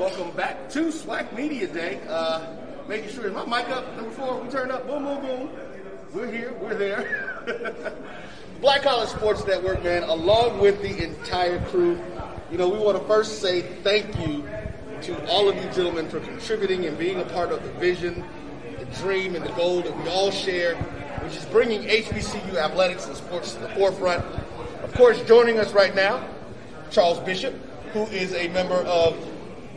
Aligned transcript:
welcome 0.00 0.30
back 0.30 0.70
to 0.70 0.84
SWAC 0.86 1.30
Media 1.36 1.66
Day. 1.66 2.00
Uh, 2.08 2.56
making 2.88 3.10
sure, 3.10 3.26
is 3.26 3.34
my 3.34 3.44
mic 3.44 3.68
up? 3.68 3.94
Number 3.96 4.10
four, 4.12 4.40
we 4.40 4.48
turned 4.48 4.72
up. 4.72 4.86
Boom, 4.86 5.04
boom, 5.04 5.20
boom. 5.20 5.50
We're 6.14 6.32
here, 6.32 6.54
we're 6.54 6.74
there. 6.74 7.92
Black 8.62 8.80
College 8.80 9.10
Sports 9.10 9.46
Network, 9.46 9.84
man, 9.84 10.02
along 10.04 10.58
with 10.58 10.80
the 10.80 11.04
entire 11.04 11.62
crew. 11.66 12.00
You 12.50 12.56
know, 12.56 12.66
we 12.70 12.78
want 12.78 12.96
to 12.96 13.04
first 13.04 13.42
say 13.42 13.60
thank 13.60 14.06
you 14.26 14.48
to 15.02 15.28
all 15.28 15.50
of 15.50 15.56
you 15.56 15.64
gentlemen 15.64 16.08
for 16.08 16.20
contributing 16.20 16.86
and 16.86 16.98
being 16.98 17.20
a 17.20 17.26
part 17.26 17.52
of 17.52 17.62
the 17.62 17.70
vision, 17.72 18.24
the 18.78 18.86
dream, 19.02 19.36
and 19.36 19.44
the 19.44 19.52
goal 19.52 19.82
that 19.82 19.94
we 19.98 20.08
all 20.08 20.30
share, 20.30 20.76
which 20.76 21.36
is 21.36 21.44
bringing 21.44 21.82
HBCU 21.82 22.54
athletics 22.54 23.06
and 23.06 23.14
sports 23.16 23.52
to 23.52 23.60
the 23.60 23.68
forefront. 23.74 24.24
Of 24.82 24.94
course, 24.94 25.22
joining 25.24 25.58
us 25.58 25.74
right 25.74 25.94
now, 25.94 26.26
Charles 26.90 27.18
Bishop, 27.20 27.54
who 27.92 28.04
is 28.04 28.32
a 28.32 28.48
member 28.48 28.76
of 28.76 29.29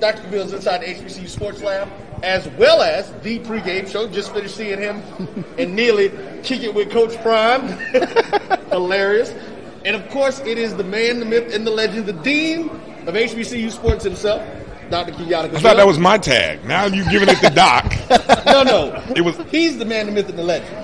Dr. 0.04 0.24
Cavil's 0.24 0.52
Inside 0.52 0.80
the 0.80 0.88
HBCU 0.88 1.30
Sports 1.30 1.64
Lab, 1.64 1.88
as 2.24 2.46
well 2.58 2.82
as 2.82 3.10
the 3.22 3.40
pregame 3.40 3.90
show. 3.90 4.06
Just 4.06 4.34
finished 4.34 4.58
seeing 4.58 4.78
him 4.78 5.02
and 5.58 5.74
Neely 5.74 6.10
kick 6.44 6.62
it 6.62 6.74
with 6.74 6.92
Coach 6.92 7.16
Prime. 7.22 7.70
Hilarious. 8.70 9.34
And 9.86 9.96
of 9.96 10.10
course, 10.10 10.42
it 10.42 10.58
is 10.58 10.76
the 10.76 10.84
man, 10.84 11.22
the 11.22 11.26
myth, 11.26 11.56
and 11.56 11.66
the 11.66 11.72
legend, 11.72 12.06
the 12.06 12.12
dean 12.12 12.68
of 13.08 13.16
HBCU 13.16 13.72
Sports 13.72 14.04
himself, 14.04 14.46
Dr. 14.90 15.14
Kenyatta 15.14 15.56
I 15.56 15.62
thought 15.62 15.78
that 15.78 15.88
was 15.88 16.00
my 16.00 16.18
tag. 16.18 16.66
Now 16.66 16.84
you've 16.84 17.10
given 17.10 17.30
it 17.30 17.38
to 17.38 17.50
Doc. 17.56 17.86
no, 18.46 18.64
no. 18.64 19.02
It 19.16 19.22
was. 19.22 19.38
He's 19.52 19.78
the 19.78 19.86
man, 19.86 20.08
the 20.08 20.12
myth, 20.12 20.28
and 20.28 20.38
the 20.38 20.44
legend. 20.44 20.76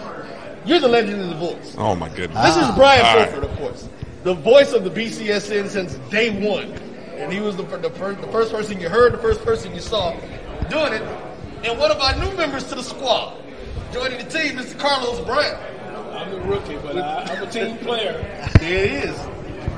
You're 0.64 0.80
the 0.80 0.88
legend 0.88 1.20
of 1.24 1.28
the 1.28 1.36
voice. 1.36 1.76
Oh 1.78 1.94
my 1.94 2.08
goodness. 2.08 2.42
This 2.42 2.56
is 2.56 2.64
ah. 2.64 2.74
Brian 2.78 3.06
All 3.06 3.18
right. 3.18 3.52
Of 3.52 3.58
course, 3.58 3.90
the 4.24 4.34
voice 4.34 4.72
of 4.72 4.86
the 4.86 4.90
BCSN 4.90 5.68
since 5.68 5.96
day 6.10 6.30
one, 6.48 6.74
and 7.20 7.34
he 7.34 7.42
was 7.42 7.58
the, 7.58 7.64
the, 7.64 7.90
first, 7.92 8.22
the 8.22 8.28
first 8.28 8.52
person 8.52 8.80
you 8.80 8.88
heard, 8.88 9.14
the 9.14 9.18
first 9.18 9.44
person 9.44 9.74
you 9.76 9.82
saw 9.82 10.12
doing 10.70 10.94
it, 10.94 11.02
and 11.64 11.78
one 11.78 11.92
of 11.92 12.00
our 12.00 12.16
new 12.18 12.32
members 12.38 12.64
to 12.70 12.76
the 12.76 12.84
squad, 12.84 13.38
joining 13.92 14.18
the 14.18 14.30
team, 14.30 14.56
Mr. 14.56 14.80
Carlos 14.80 15.20
Brown. 15.26 15.62
I'm 16.14 16.32
the 16.32 16.40
rookie, 16.42 16.78
but 16.78 16.98
I, 16.98 17.24
I'm 17.24 17.44
a 17.44 17.52
team 17.52 17.78
player. 17.80 18.26
There 18.60 18.86
it 18.86 18.92
is. 18.92 19.16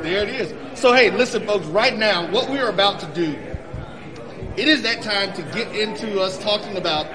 There 0.01 0.23
it 0.23 0.29
is. 0.29 0.79
So 0.79 0.93
hey, 0.93 1.11
listen, 1.11 1.45
folks. 1.45 1.65
Right 1.67 1.95
now, 1.95 2.29
what 2.31 2.49
we 2.49 2.57
are 2.57 2.69
about 2.69 2.99
to 3.01 3.05
do, 3.07 3.37
it 4.57 4.67
is 4.67 4.81
that 4.83 5.03
time 5.03 5.33
to 5.33 5.43
get 5.53 5.75
into 5.75 6.19
us 6.19 6.37
talking 6.39 6.77
about 6.77 7.07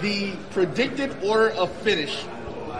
the 0.00 0.32
predicted 0.50 1.16
order 1.22 1.50
of 1.50 1.70
finish 1.82 2.24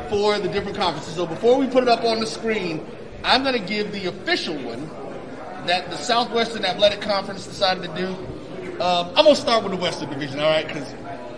for 0.08 0.38
the 0.40 0.48
different 0.48 0.76
conferences. 0.76 1.14
So 1.14 1.26
before 1.26 1.56
we 1.56 1.68
put 1.68 1.84
it 1.84 1.88
up 1.88 2.04
on 2.04 2.18
the 2.18 2.26
screen, 2.26 2.84
I'm 3.22 3.44
going 3.44 3.58
to 3.58 3.64
give 3.64 3.92
the 3.92 4.06
official 4.06 4.56
one 4.56 4.90
that 5.66 5.90
the 5.90 5.96
Southwestern 5.96 6.64
Athletic 6.64 7.00
Conference 7.00 7.46
decided 7.46 7.82
to 7.82 7.96
do. 7.96 8.08
Um, 8.82 9.08
I'm 9.14 9.24
going 9.24 9.34
to 9.34 9.40
start 9.40 9.62
with 9.62 9.72
the 9.72 9.78
Western 9.78 10.10
Division, 10.10 10.40
all 10.40 10.50
right? 10.50 10.66
Because 10.66 10.92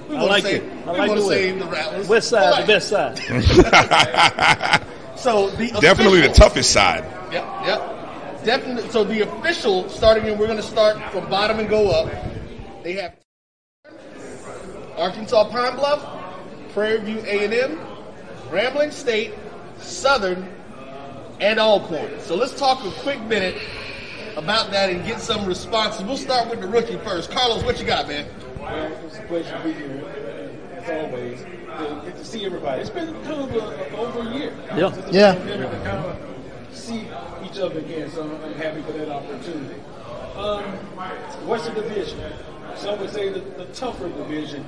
we 0.08 0.16
want 0.16 0.28
like 0.28 0.44
to 0.44 0.50
save, 0.50 0.62
it. 0.62 0.86
I 0.86 0.92
we 0.92 0.98
like 0.98 1.08
want 1.08 1.18
to 1.18 1.22
the 1.22 1.28
way. 1.28 1.34
save 1.34 1.58
the 1.58 1.66
Rattlers. 1.66 2.08
West 2.08 2.28
side, 2.28 2.50
right. 2.50 2.60
the 2.60 2.66
best 2.66 2.88
side. 2.88 4.80
So 5.16 5.48
the 5.50 5.68
Definitely 5.80 6.20
the 6.20 6.28
toughest 6.28 6.70
side. 6.70 7.02
Yep, 7.32 7.44
yep. 7.64 8.44
Definitely. 8.44 8.90
So 8.90 9.04
the 9.04 9.20
official 9.22 9.88
starting, 9.88 10.28
and 10.28 10.38
we're 10.38 10.46
going 10.46 10.58
to 10.58 10.62
start 10.62 10.98
from 11.12 11.30
bottom 11.30 11.60
and 11.60 11.68
go 11.68 11.90
up. 11.90 12.12
They 12.82 12.92
have 12.94 13.14
Arkansas 14.98 15.48
Pine 15.48 15.76
Bluff, 15.76 16.06
Prairie 16.74 17.00
View 17.00 17.20
A&M, 17.20 17.78
Grambling 18.50 18.92
State, 18.92 19.32
Southern, 19.78 20.46
and 21.40 21.58
Alcorn. 21.58 22.20
So 22.20 22.34
let's 22.34 22.58
talk 22.58 22.84
a 22.84 22.90
quick 23.00 23.22
minute 23.22 23.56
about 24.36 24.70
that 24.70 24.90
and 24.90 25.04
get 25.06 25.20
some 25.20 25.46
responses. 25.46 26.02
We'll 26.04 26.16
start 26.16 26.48
with 26.50 26.60
the 26.60 26.66
rookie 26.68 26.98
first. 26.98 27.30
Carlos, 27.30 27.62
what 27.64 27.78
you 27.80 27.86
got, 27.86 28.08
man? 28.08 28.26
Well, 28.58 28.92
it's 29.06 29.18
a 29.18 29.22
pleasure 29.22 29.56
to 29.56 29.62
be 29.64 29.72
here, 29.72 30.04
as 30.76 30.90
always. 30.90 31.40
To 31.42 32.02
get 32.04 32.16
to 32.16 32.24
see 32.24 32.44
everybody. 32.46 32.80
It's 32.82 32.90
been 32.90 33.12
kind 33.24 33.42
of 33.42 33.54
a, 33.54 33.96
over 33.96 34.20
a 34.30 34.32
year. 34.34 34.52
Yeah. 34.76 34.92
Since 34.92 35.12
Yeah. 35.12 35.34
kind 35.84 36.04
of 36.06 36.16
see 36.72 37.08
each 37.44 37.58
other 37.58 37.78
again, 37.80 38.10
so 38.10 38.22
I'm, 38.22 38.44
I'm 38.44 38.54
happy 38.54 38.80
for 38.82 38.92
that 38.92 39.08
opportunity. 39.08 39.80
Um, 40.36 40.62
Western 41.48 41.74
Division. 41.74 42.20
Some 42.76 42.98
would 43.00 43.10
say 43.10 43.28
the, 43.28 43.40
the 43.40 43.66
tougher 43.66 44.08
division, 44.08 44.64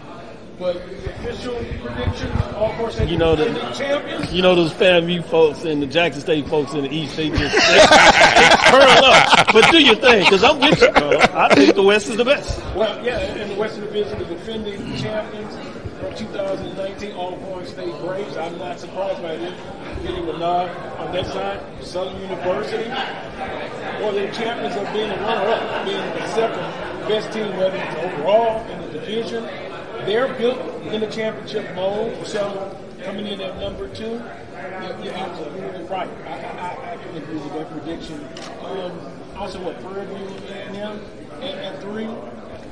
but 0.59 0.77
official 0.77 1.55
predictions, 1.83 2.33
all 2.55 2.73
course, 2.77 2.99
You 3.01 3.19
know 3.19 3.37
the- 3.37 3.47
champions. 3.77 4.33
You 4.33 4.43
know 4.43 4.55
those 4.55 4.73
FAMU 4.73 5.23
folks 5.25 5.65
and 5.65 5.83
the 5.83 5.87
Jackson 5.87 6.23
State 6.23 6.49
folks 6.49 6.73
in 6.73 6.83
the 6.85 6.91
East, 6.91 7.17
they 7.17 7.29
just 7.29 7.41
they, 7.41 7.51
they 7.51 8.57
curl 8.71 9.05
up. 9.05 9.53
But 9.53 9.71
do 9.71 9.79
your 9.83 9.97
thing, 9.97 10.25
because 10.25 10.43
I'm 10.45 10.59
with 10.59 10.81
you, 10.81 10.91
Carl. 10.93 11.21
I 11.35 11.55
think 11.55 11.75
the 11.75 11.83
West 11.83 12.09
is 12.09 12.17
the 12.17 12.25
best. 12.25 12.59
Well, 12.75 13.05
yeah, 13.05 13.19
in 13.37 13.49
the 13.51 13.55
Western 13.57 13.85
Division, 13.85 14.19
the 14.19 14.25
defending 14.25 14.97
champions 14.97 15.55
from 16.01 16.15
2019, 16.15 17.13
all 17.17 17.33
Alcorn 17.35 17.67
State 17.67 17.95
Braves. 18.01 18.37
I'm 18.37 18.59
not 18.59 18.79
surprised 18.81 19.23
by 19.23 19.37
them 19.37 19.55
getting 20.03 20.29
a 20.29 20.39
nod 20.39 20.71
on 20.99 21.13
that 21.13 21.27
side. 21.27 21.61
Southern 21.85 22.21
University, 22.21 22.91
or 24.03 24.13
the 24.13 24.31
champions 24.33 24.77
of 24.77 24.93
being 24.93 25.11
a 25.11 25.17
runner-up, 25.17 25.85
being 25.87 25.97
the 25.99 26.29
second 26.35 27.09
best 27.09 27.33
team, 27.33 27.57
whether 27.57 27.77
it's 27.77 27.97
overall 27.97 28.67
in 28.71 28.81
the 28.83 28.89
division. 29.01 29.45
They're 30.07 30.33
built 30.35 30.59
in 30.87 31.01
the 31.01 31.09
championship 31.09 31.75
mode, 31.75 32.25
so 32.27 32.79
coming 33.03 33.27
in 33.27 33.41
at 33.41 33.59
number 33.59 33.89
two, 33.89 34.05
you're, 34.05 34.99
you're 35.03 35.15
absolutely 35.15 35.85
right. 35.87 36.09
I, 36.25 36.31
I, 36.31 36.93
I 36.93 36.97
can 36.97 37.17
agree 37.17 37.39
with 37.39 37.53
that 37.55 37.71
prediction. 37.73 38.25
Um, 38.61 38.93
also, 39.37 39.61
what 39.63 39.81
Prairie 39.83 40.07
View 40.07 40.29
A&M 40.49 41.01
at, 41.43 41.43
at 41.43 41.83
three. 41.83 42.09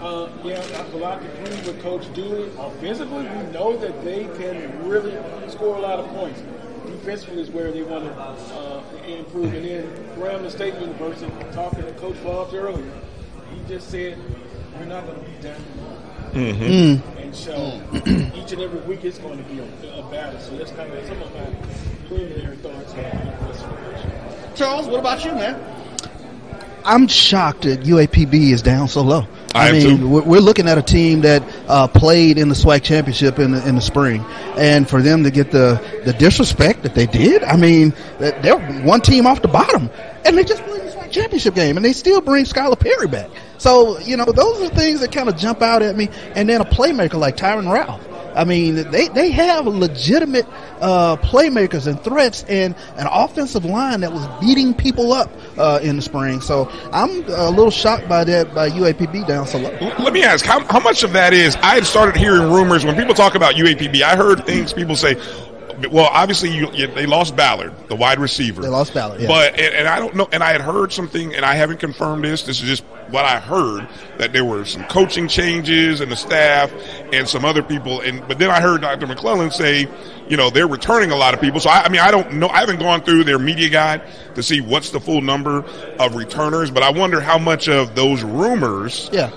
Uh, 0.01 0.29
yeah, 0.45 0.61
will 0.93 1.05
have 1.05 1.21
to 1.21 1.43
agree 1.43 1.73
with 1.73 1.83
Coach 1.83 2.13
Dewey. 2.15 2.51
Offensively, 2.59 3.23
we 3.23 3.53
know 3.53 3.77
that 3.79 4.05
they 4.05 4.25
can 4.39 4.87
really 4.89 5.17
score 5.51 5.77
a 5.77 5.81
lot 5.81 5.99
of 5.99 6.07
points. 6.11 6.41
Defensively 6.87 7.43
is 7.43 7.51
where 7.51 7.73
they 7.73 7.83
want 7.83 8.05
to 8.05 8.13
uh, 8.13 8.83
improve. 9.07 9.55
And 9.55 9.65
then 9.65 9.87
Grambling 10.17 10.51
State 10.51 10.75
University, 10.75 11.33
talking 11.53 11.83
to 11.83 11.93
Coach 11.95 12.17
Fobbs 12.17 12.55
earlier, 12.55 12.93
he 13.53 13.61
just 13.67 13.91
said, 13.91 14.19
we're 14.79 14.85
not 14.85 15.07
going 15.07 15.19
to 15.19 15.31
be 15.31 15.43
down. 15.43 17.03
And 17.35 17.43
so 17.43 17.83
each 18.07 18.53
and 18.53 18.63
every 18.63 18.81
week 18.83 19.05
it's 19.05 19.19
going 19.19 19.39
to 19.39 19.45
be 19.45 19.59
a, 19.59 19.65
a 19.99 20.09
battle. 20.09 20.39
So 20.39 20.57
that's 20.57 20.71
kind 20.71 20.93
of 20.93 21.05
some 21.05 21.21
of 21.21 21.35
my 21.35 22.07
preliminary 22.07 22.57
thoughts 22.59 22.93
on 22.93 23.49
this. 23.49 24.59
Charles, 24.59 24.87
what 24.87 25.01
about 25.01 25.25
you, 25.25 25.33
man? 25.33 25.61
I'm 26.85 27.09
shocked 27.09 27.63
that 27.63 27.81
UAPB 27.81 28.53
is 28.53 28.63
down 28.63 28.87
so 28.87 29.03
low. 29.03 29.27
I 29.53 29.69
am 29.69 29.75
mean, 29.75 29.99
too. 29.99 30.09
we're, 30.09 30.23
we're 30.23 30.41
looking 30.41 30.69
at 30.69 30.79
a 30.79 30.83
team 30.83 31.23
that 31.23 31.43
uh, 31.67 31.89
played 31.89 32.39
in 32.39 32.49
the 32.49 32.55
SWAC 32.55 32.83
championship 32.83 33.39
in 33.41 33.53
the, 33.53 33.67
in 33.67 33.75
the 33.75 33.81
spring, 33.81 34.25
and 34.57 34.89
for 34.89 35.03
them 35.03 35.25
to 35.25 35.31
get 35.31 35.51
the, 35.51 35.83
the 36.05 36.13
disrespect 36.13 36.83
that 36.83 36.95
they 36.95 37.07
did, 37.07 37.43
I 37.43 37.57
mean, 37.57 37.95
they're 38.19 38.59
one 38.83 39.01
team 39.01 39.27
off 39.27 39.43
the 39.43 39.49
bottom, 39.49 39.91
and 40.25 40.37
they 40.37 40.45
just 40.45 40.63
played 40.65 40.74
the 40.74 40.74
SWAC 40.74 40.74
championship 41.15 41.55
game, 41.55 41.77
and 41.77 41.85
they 41.85 41.93
still 41.93 42.21
bring 42.21 42.45
Skyler 42.45 42.79
Perry 42.79 43.09
back. 43.09 43.31
So 43.59 43.99
you 44.01 44.17
know, 44.17 44.27
those 44.27 44.61
are 44.63 44.75
things 44.75 45.01
that 45.01 45.13
kind 45.13 45.29
of 45.29 45.37
jump 45.37 45.63
out 45.63 45.83
at 45.83 45.97
me. 45.97 46.09
And 46.35 46.49
then 46.49 46.61
a 46.61 46.65
playmaker 46.65 47.15
like 47.15 47.37
Tyron 47.37 47.71
Ralph. 47.71 48.01
I 48.35 48.45
mean, 48.45 48.91
they, 48.91 49.09
they 49.09 49.31
have 49.31 49.67
legitimate 49.67 50.47
uh, 50.81 51.17
playmakers 51.17 51.87
and 51.87 52.03
threats 52.03 52.45
and 52.49 52.75
an 52.97 53.07
offensive 53.11 53.65
line 53.65 54.01
that 54.01 54.13
was 54.13 54.27
beating 54.41 54.75
people 54.75 55.13
up 55.13 55.31
uh, 55.57 55.79
in 55.83 55.97
the 55.97 56.03
spring. 56.03 56.41
So 56.41 56.69
I'm 56.93 57.25
a 57.31 57.51
little 57.51 57.71
shocked 57.71 58.09
by 58.09 58.25
that 58.25 58.55
by 58.55 58.71
UAPB 58.71 59.27
down 59.27 59.47
so 59.47 59.59
low. 59.59 59.71
Let 60.01 60.13
me 60.13 60.25
ask, 60.25 60.45
how, 60.45 60.61
how 60.65 60.81
much 60.81 61.05
of 61.05 61.13
that 61.13 61.33
is? 61.33 61.57
I 61.57 61.75
had 61.75 61.87
started 61.87 62.17
hearing 62.17 62.53
rumors 62.53 62.85
when 62.85 62.97
people 62.97 63.15
talk 63.15 63.35
about 63.35 63.55
UAPB. 63.55 64.03
I 64.03 64.17
heard 64.17 64.45
things 64.45 64.73
people 64.73 64.97
say. 64.97 65.15
Well, 65.91 66.09
obviously, 66.13 66.51
you, 66.51 66.71
you, 66.73 66.87
they 66.87 67.07
lost 67.07 67.35
Ballard, 67.37 67.73
the 67.89 67.97
wide 67.97 68.19
receiver. 68.19 68.63
They 68.63 68.69
lost 68.69 68.95
Ballard, 68.95 69.21
yeah. 69.21 69.29
But 69.29 69.55
and, 69.59 69.75
and 69.75 69.89
I 69.89 69.99
don't 69.99 70.15
know. 70.15 70.29
And 70.33 70.43
I 70.43 70.53
had 70.53 70.61
heard 70.61 70.93
something, 70.93 71.35
and 71.35 71.45
I 71.45 71.55
haven't 71.55 71.81
confirmed 71.81 72.25
this. 72.25 72.43
This 72.43 72.61
is 72.63 72.69
just 72.69 72.85
what 73.11 73.25
I 73.25 73.39
heard 73.41 73.87
that 74.19 74.33
there 74.33 74.45
were 74.45 74.65
some 74.65 74.85
coaching 74.85 75.29
changes 75.29 76.01
and 76.01 76.11
the 76.11 76.17
staff 76.17 76.73
and 77.13 77.29
some 77.29 77.45
other 77.45 77.63
people. 77.63 78.01
And 78.01 78.27
but 78.27 78.39
then 78.39 78.51
I 78.51 78.61
heard 78.61 78.81
Dr. 78.81 79.07
McClelland 79.07 79.53
say, 79.53 79.89
you 80.29 80.37
know, 80.37 80.51
they're 80.51 80.67
returning 80.69 81.11
a 81.11 81.17
lot 81.17 81.35
of 81.35 81.41
people. 81.41 81.61
So 81.61 81.71
I, 81.71 81.83
I 81.85 81.89
mean, 81.89 82.01
I 82.01 82.11
don't 82.11 82.35
know. 82.35 82.49
I 82.49 82.61
haven't 82.61 82.79
gone 82.81 83.03
through 83.03 83.25
their 83.25 83.39
media 83.39 83.69
guide 83.69 84.03
to 84.37 84.43
see 84.43 84.61
what's 84.61 84.91
the 84.91 85.01
full 85.01 85.21
number 85.21 85.65
of 85.99 86.15
returners. 86.15 86.71
But 86.71 86.83
I 86.83 86.91
wonder 86.91 87.21
how 87.21 87.39
much 87.39 87.69
of 87.69 87.95
those 87.95 88.23
rumors 88.23 89.11
Yeah. 89.13 89.31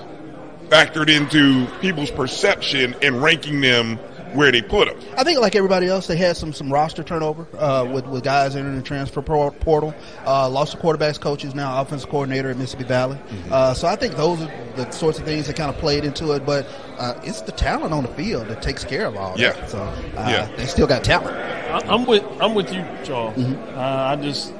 factored 0.68 1.08
into 1.08 1.66
people's 1.80 2.10
perception 2.10 2.94
and 3.02 3.22
ranking 3.22 3.60
them 3.60 3.98
where 4.34 4.50
they 4.52 4.62
put 4.62 4.88
them. 4.88 4.98
I 5.16 5.24
think 5.24 5.40
like 5.40 5.54
everybody 5.56 5.86
else, 5.86 6.06
they 6.06 6.16
had 6.16 6.36
some 6.36 6.52
some 6.52 6.72
roster 6.72 7.02
turnover 7.02 7.46
uh, 7.58 7.88
with 7.90 8.06
with 8.06 8.24
guys 8.24 8.56
entering 8.56 8.76
the 8.76 8.82
transfer 8.82 9.22
portal. 9.22 9.94
Uh, 10.26 10.48
lost 10.48 10.72
the 10.76 10.78
quarterbacks 10.82 11.20
coach 11.20 11.44
is 11.44 11.54
now 11.54 11.80
offensive 11.80 12.10
coordinator 12.10 12.50
at 12.50 12.56
Mississippi 12.56 12.84
Valley. 12.84 13.18
Uh, 13.50 13.74
so 13.74 13.88
I 13.88 13.96
think 13.96 14.16
those 14.16 14.40
are 14.42 14.50
the 14.76 14.90
sorts 14.90 15.18
of 15.18 15.24
things 15.24 15.46
that 15.46 15.56
kind 15.56 15.70
of 15.70 15.76
played 15.78 16.04
into 16.04 16.32
it. 16.32 16.44
But 16.46 16.66
uh, 16.98 17.18
it's 17.22 17.42
the 17.42 17.52
talent 17.52 17.92
on 17.92 18.02
the 18.04 18.10
field 18.14 18.48
that 18.48 18.62
takes 18.62 18.84
care 18.84 19.06
of 19.06 19.16
all 19.16 19.34
Yeah. 19.38 19.52
that. 19.52 19.70
So 19.70 19.78
uh, 19.82 19.94
Yeah. 20.16 20.48
they 20.56 20.66
still 20.66 20.86
got 20.86 21.04
talent. 21.04 21.36
I, 21.36 21.80
I'm 21.94 22.04
with 22.06 22.24
I'm 22.40 22.54
with 22.54 22.72
you, 22.72 22.84
Charles. 23.04 23.38
Uh, 23.38 24.06
I 24.12 24.16
just 24.16 24.52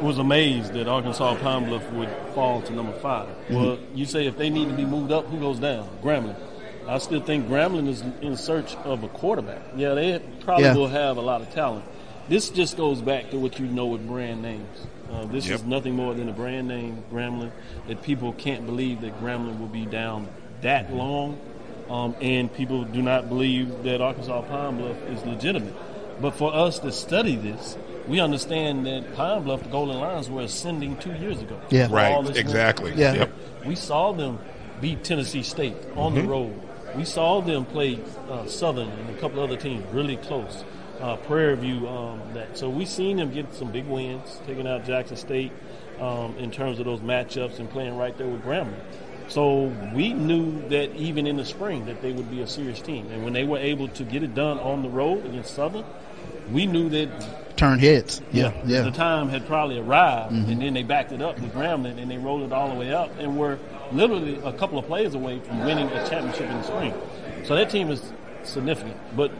was 0.00 0.18
amazed 0.18 0.74
that 0.74 0.86
Arkansas 0.88 1.36
Pine 1.36 1.64
Bluff 1.68 1.90
would 1.92 2.10
fall 2.34 2.60
to 2.60 2.70
number 2.74 2.92
5 2.98 3.28
Well, 3.48 3.78
you 3.94 4.04
say 4.04 4.26
if 4.26 4.36
they 4.36 4.50
need 4.50 4.68
to 4.68 4.74
be 4.74 4.84
moved 4.84 5.10
up, 5.10 5.24
who 5.28 5.38
goes 5.40 5.58
down? 5.58 5.88
Grambling. 6.02 6.36
I 6.88 6.98
still 6.98 7.20
think 7.20 7.48
Grambling 7.48 7.88
is 7.88 8.02
in 8.20 8.36
search 8.36 8.74
of 8.84 9.02
a 9.02 9.08
quarterback. 9.08 9.60
Yeah, 9.76 9.94
they 9.94 10.20
probably 10.40 10.64
Yeah. 10.64 10.74
will 10.74 10.88
have 10.88 11.16
a 11.16 11.20
lot 11.20 11.40
of 11.40 11.52
talent. 11.52 11.84
This 12.28 12.48
just 12.50 12.76
goes 12.76 13.00
back 13.00 13.30
to 13.30 13.38
what 13.38 13.58
you 13.58 13.66
know 13.66 13.86
with 13.86 14.06
brand 14.06 14.42
names. 14.42 14.86
Uh, 15.12 15.24
this 15.26 15.46
Yep. 15.48 15.54
is 15.60 15.64
nothing 15.64 15.94
more 15.94 16.14
than 16.14 16.28
a 16.28 16.32
brand 16.32 16.66
name, 16.68 17.02
Grambling, 17.12 17.50
that 17.88 18.02
people 18.02 18.32
can't 18.32 18.66
believe 18.66 19.00
that 19.02 19.20
Grambling 19.22 19.58
will 19.60 19.68
be 19.68 19.86
down 19.86 20.26
that 20.62 20.92
long. 20.94 21.36
Um, 21.88 22.16
and 22.20 22.52
people 22.52 22.82
do 22.82 23.00
not 23.00 23.28
believe 23.28 23.84
that 23.84 24.00
Arkansas 24.00 24.40
Pine 24.42 24.76
Bluff 24.78 24.96
is 25.08 25.24
legitimate. 25.24 25.74
But 26.20 26.34
for 26.34 26.52
us 26.52 26.80
to 26.80 26.90
study 26.90 27.36
this, 27.36 27.76
we 28.08 28.18
understand 28.20 28.86
that 28.86 29.14
Pine 29.14 29.42
Bluff, 29.44 29.62
the 29.62 29.68
Golden 29.68 30.00
Lions, 30.00 30.28
were 30.28 30.42
ascending 30.42 30.96
two 30.96 31.12
years 31.12 31.40
ago. 31.40 31.56
Yeah. 31.70 31.86
Right, 31.90 32.12
All 32.12 32.22
this 32.22 32.36
exactly. 32.36 32.92
Yeah. 32.96 33.12
Yep. 33.14 33.30
we 33.66 33.76
saw 33.76 34.12
them 34.12 34.38
beat 34.80 35.04
Tennessee 35.04 35.42
State 35.44 35.76
on 35.96 36.14
the 36.14 36.22
road. 36.22 36.52
We 36.94 37.04
saw 37.04 37.40
them 37.40 37.64
play 37.64 37.98
uh, 38.30 38.46
Southern 38.46 38.88
and 38.88 39.10
a 39.10 39.18
couple 39.18 39.42
other 39.42 39.56
teams 39.56 39.84
really 39.92 40.16
close. 40.16 40.64
Uh, 41.00 41.16
Prairie 41.16 41.56
View, 41.56 41.88
um, 41.88 42.20
that 42.32 42.56
so 42.56 42.70
we 42.70 42.86
seen 42.86 43.18
them 43.18 43.30
get 43.30 43.52
some 43.52 43.70
big 43.70 43.86
wins, 43.86 44.40
taking 44.46 44.66
out 44.66 44.86
Jackson 44.86 45.16
State 45.16 45.52
um, 46.00 46.34
in 46.38 46.50
terms 46.50 46.78
of 46.78 46.86
those 46.86 47.00
matchups 47.00 47.58
and 47.58 47.68
playing 47.68 47.96
right 47.96 48.16
there 48.16 48.26
with 48.26 48.42
Grambling. 48.42 48.80
So 49.28 49.64
we 49.94 50.14
knew 50.14 50.66
that 50.68 50.94
even 50.94 51.26
in 51.26 51.36
the 51.36 51.44
spring 51.44 51.86
that 51.86 52.00
they 52.00 52.12
would 52.12 52.30
be 52.30 52.40
a 52.40 52.46
serious 52.46 52.80
team, 52.80 53.08
and 53.10 53.24
when 53.24 53.32
they 53.32 53.44
were 53.44 53.58
able 53.58 53.88
to 53.88 54.04
get 54.04 54.22
it 54.22 54.34
done 54.34 54.58
on 54.58 54.82
the 54.82 54.88
road 54.88 55.26
against 55.26 55.54
Southern, 55.54 55.84
we 56.50 56.66
knew 56.66 56.88
that 56.90 57.45
Turn 57.56 57.78
heads. 57.78 58.20
Yeah, 58.32 58.52
the 58.64 58.72
yeah. 58.72 58.90
time 58.90 59.28
had 59.30 59.46
probably 59.46 59.78
arrived, 59.78 60.34
mm-hmm. 60.34 60.50
and 60.50 60.62
then 60.62 60.74
they 60.74 60.82
backed 60.82 61.12
it 61.12 61.22
up 61.22 61.40
with 61.40 61.52
Grambling, 61.54 61.98
and 61.98 62.10
they 62.10 62.18
rolled 62.18 62.42
it 62.42 62.52
all 62.52 62.68
the 62.68 62.74
way 62.74 62.92
up, 62.92 63.10
and 63.18 63.38
were 63.38 63.58
literally 63.92 64.36
a 64.44 64.52
couple 64.52 64.78
of 64.78 64.86
plays 64.86 65.14
away 65.14 65.40
from 65.40 65.64
winning 65.64 65.88
a 65.88 66.08
championship 66.08 66.50
in 66.50 66.56
the 66.56 66.62
spring. 66.62 66.94
So 67.44 67.54
that 67.54 67.70
team 67.70 67.90
is 67.90 68.02
significant. 68.42 68.96
But 69.16 69.30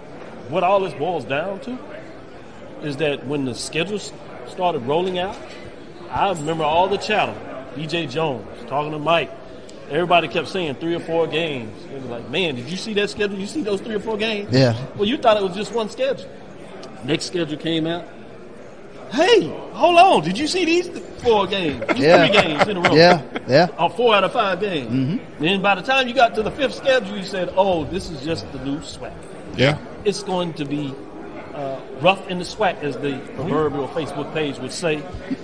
what 0.48 0.62
all 0.62 0.80
this 0.80 0.94
boils 0.94 1.24
down 1.24 1.60
to 1.60 1.78
is 2.82 2.96
that 2.98 3.26
when 3.26 3.44
the 3.44 3.54
schedules 3.54 4.12
started 4.48 4.80
rolling 4.80 5.18
out, 5.18 5.36
I 6.10 6.30
remember 6.30 6.64
all 6.64 6.88
the 6.88 6.98
chatter. 6.98 7.34
BJ 7.74 8.08
Jones 8.10 8.46
talking 8.68 8.92
to 8.92 8.98
Mike. 8.98 9.30
Everybody 9.90 10.28
kept 10.28 10.48
saying 10.48 10.76
three 10.76 10.94
or 10.94 11.00
four 11.00 11.26
games. 11.26 11.72
They 11.86 11.98
were 11.98 12.08
like, 12.08 12.28
"Man, 12.30 12.56
did 12.56 12.68
you 12.68 12.76
see 12.76 12.94
that 12.94 13.10
schedule? 13.10 13.38
You 13.38 13.46
see 13.46 13.62
those 13.62 13.80
three 13.80 13.94
or 13.94 14.00
four 14.00 14.16
games?" 14.16 14.52
Yeah. 14.52 14.74
Well, 14.96 15.04
you 15.04 15.16
thought 15.16 15.36
it 15.36 15.42
was 15.42 15.54
just 15.54 15.72
one 15.72 15.90
schedule. 15.90 16.28
Next 17.06 17.26
schedule 17.26 17.56
came 17.56 17.86
out. 17.86 18.04
Hey, 19.12 19.48
hold 19.72 19.98
on! 19.98 20.24
Did 20.24 20.36
you 20.36 20.48
see 20.48 20.64
these 20.64 20.88
four 21.22 21.46
games? 21.46 21.80
These 21.90 21.98
Yeah. 22.00 22.26
Three 22.26 22.40
games 22.40 22.68
in 22.68 22.76
a 22.76 22.80
row. 22.80 22.94
Yeah, 22.94 23.22
yeah. 23.46 23.68
Or 23.78 23.88
four 23.90 24.14
out 24.16 24.24
of 24.24 24.32
five 24.32 24.60
games. 24.60 24.90
Mm-hmm. 24.92 25.44
Then 25.44 25.62
by 25.62 25.76
the 25.76 25.82
time 25.82 26.08
you 26.08 26.14
got 26.14 26.34
to 26.34 26.42
the 26.42 26.50
fifth 26.50 26.74
schedule, 26.74 27.16
you 27.16 27.22
said, 27.22 27.52
"Oh, 27.56 27.84
this 27.84 28.10
is 28.10 28.24
just 28.24 28.50
the 28.52 28.58
new 28.64 28.78
SWAC." 28.78 29.12
Yeah. 29.56 29.78
It's 30.04 30.24
going 30.24 30.54
to 30.54 30.64
be 30.64 30.92
uh, 31.54 31.80
rough 32.00 32.28
in 32.28 32.38
the 32.38 32.44
SWAC, 32.44 32.82
as 32.82 32.96
the 32.98 33.18
proverbial 33.36 33.88
Facebook 33.88 34.32
page 34.34 34.58
would 34.58 34.72
say, 34.72 35.02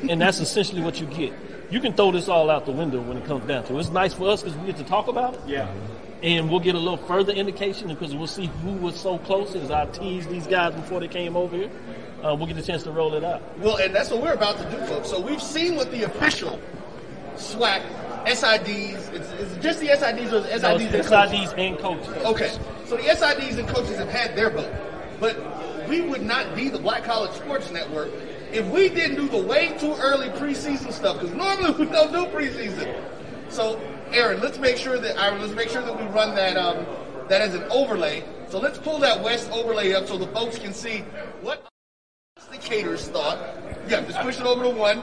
and 0.08 0.20
that's 0.20 0.40
essentially 0.40 0.82
what 0.82 1.00
you 1.00 1.06
get. 1.06 1.32
You 1.70 1.80
can 1.80 1.94
throw 1.94 2.10
this 2.10 2.28
all 2.28 2.50
out 2.50 2.66
the 2.66 2.72
window 2.72 3.00
when 3.00 3.16
it 3.16 3.24
comes 3.24 3.46
down 3.46 3.64
to 3.64 3.76
it. 3.76 3.80
It's 3.80 3.90
nice 3.90 4.12
for 4.12 4.28
us 4.28 4.42
because 4.42 4.58
we 4.58 4.66
get 4.66 4.76
to 4.76 4.84
talk 4.84 5.08
about 5.08 5.34
it. 5.34 5.40
Yeah. 5.46 5.72
And 6.22 6.48
we'll 6.48 6.60
get 6.60 6.76
a 6.76 6.78
little 6.78 6.98
further 6.98 7.32
indication 7.32 7.88
because 7.88 8.14
we'll 8.14 8.28
see 8.28 8.46
who 8.62 8.72
was 8.74 8.98
so 8.98 9.18
close 9.18 9.56
as 9.56 9.70
I 9.70 9.86
teased 9.86 10.28
these 10.30 10.46
guys 10.46 10.74
before 10.74 11.00
they 11.00 11.08
came 11.08 11.36
over 11.36 11.56
here. 11.56 11.70
Uh, 12.22 12.36
we'll 12.36 12.46
get 12.46 12.56
a 12.56 12.62
chance 12.62 12.84
to 12.84 12.92
roll 12.92 13.14
it 13.14 13.24
out. 13.24 13.42
Well, 13.58 13.76
and 13.76 13.92
that's 13.92 14.10
what 14.10 14.22
we're 14.22 14.34
about 14.34 14.56
to 14.58 14.70
do, 14.70 14.76
folks. 14.86 15.10
So 15.10 15.20
we've 15.20 15.42
seen 15.42 15.74
what 15.74 15.90
the 15.90 16.04
official 16.04 16.60
SWAC 17.34 17.82
SIDs. 18.24 19.12
It's, 19.12 19.30
it's 19.32 19.56
just 19.62 19.80
the 19.80 19.88
SIDs 19.88 20.32
or 20.32 20.40
the 20.40 20.48
SIDs 20.48 20.92
it's 20.92 20.94
and 20.94 21.04
coaches? 21.04 21.10
SIDs 21.10 21.58
and 21.58 21.78
coaches. 21.78 22.24
Okay, 22.24 22.50
so 22.86 22.96
the 22.96 23.02
SIDs 23.02 23.58
and 23.58 23.68
coaches 23.68 23.96
have 23.98 24.08
had 24.08 24.36
their 24.36 24.50
vote, 24.50 24.72
but 25.18 25.88
we 25.88 26.00
would 26.02 26.22
not 26.22 26.54
be 26.54 26.68
the 26.68 26.78
Black 26.78 27.04
College 27.04 27.32
Sports 27.32 27.70
Network 27.70 28.10
if 28.52 28.66
we 28.68 28.88
didn't 28.88 29.16
do 29.16 29.28
the 29.28 29.42
way 29.42 29.76
too 29.78 29.94
early 29.94 30.28
preseason 30.30 30.92
stuff. 30.92 31.20
Because 31.20 31.34
normally 31.34 31.72
we 31.84 31.92
don't 31.92 32.12
do 32.12 32.26
preseason. 32.26 33.02
So, 33.48 33.80
Aaron, 34.14 34.40
let's 34.40 34.58
make 34.58 34.76
sure 34.76 34.98
that 34.98 35.18
Aaron, 35.18 35.40
let's 35.40 35.54
make 35.54 35.68
sure 35.68 35.82
that 35.82 35.98
we 35.98 36.04
run 36.06 36.34
that 36.34 36.56
um, 36.56 36.86
that 37.28 37.40
as 37.40 37.54
an 37.54 37.64
overlay. 37.70 38.22
So 38.48 38.58
let's 38.58 38.78
pull 38.78 38.98
that 38.98 39.22
West 39.22 39.50
overlay 39.50 39.94
up 39.94 40.06
so 40.06 40.18
the 40.18 40.26
folks 40.28 40.58
can 40.58 40.74
see 40.74 40.98
what 41.40 41.66
the 42.50 42.58
caterers 42.58 43.08
thought. 43.08 43.38
Yeah, 43.88 44.02
just 44.02 44.20
push 44.20 44.38
it 44.38 44.44
over 44.44 44.64
to 44.64 44.70
one. 44.70 45.02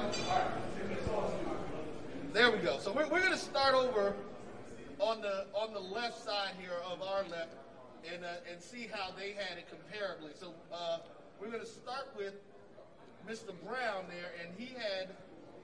There 2.33 2.51
we 2.51 2.59
go. 2.59 2.77
So 2.79 2.91
we're, 2.91 3.07
we're 3.09 3.21
going 3.21 3.31
to 3.31 3.37
start 3.37 3.73
over 3.73 4.13
on 4.99 5.21
the 5.21 5.47
on 5.55 5.73
the 5.73 5.79
left 5.79 6.23
side 6.23 6.51
here 6.59 6.77
of 6.85 7.01
our 7.01 7.23
left 7.23 7.55
and 8.13 8.23
uh, 8.23 8.51
and 8.51 8.61
see 8.61 8.87
how 8.91 9.09
they 9.17 9.31
had 9.31 9.57
it 9.57 9.65
comparably. 9.67 10.39
So 10.39 10.53
uh, 10.71 10.99
we're 11.41 11.49
going 11.49 11.61
to 11.61 11.65
start 11.65 12.07
with 12.15 12.35
Mr. 13.27 13.53
Brown 13.65 14.05
there, 14.07 14.31
and 14.43 14.53
he 14.57 14.73
had 14.73 15.09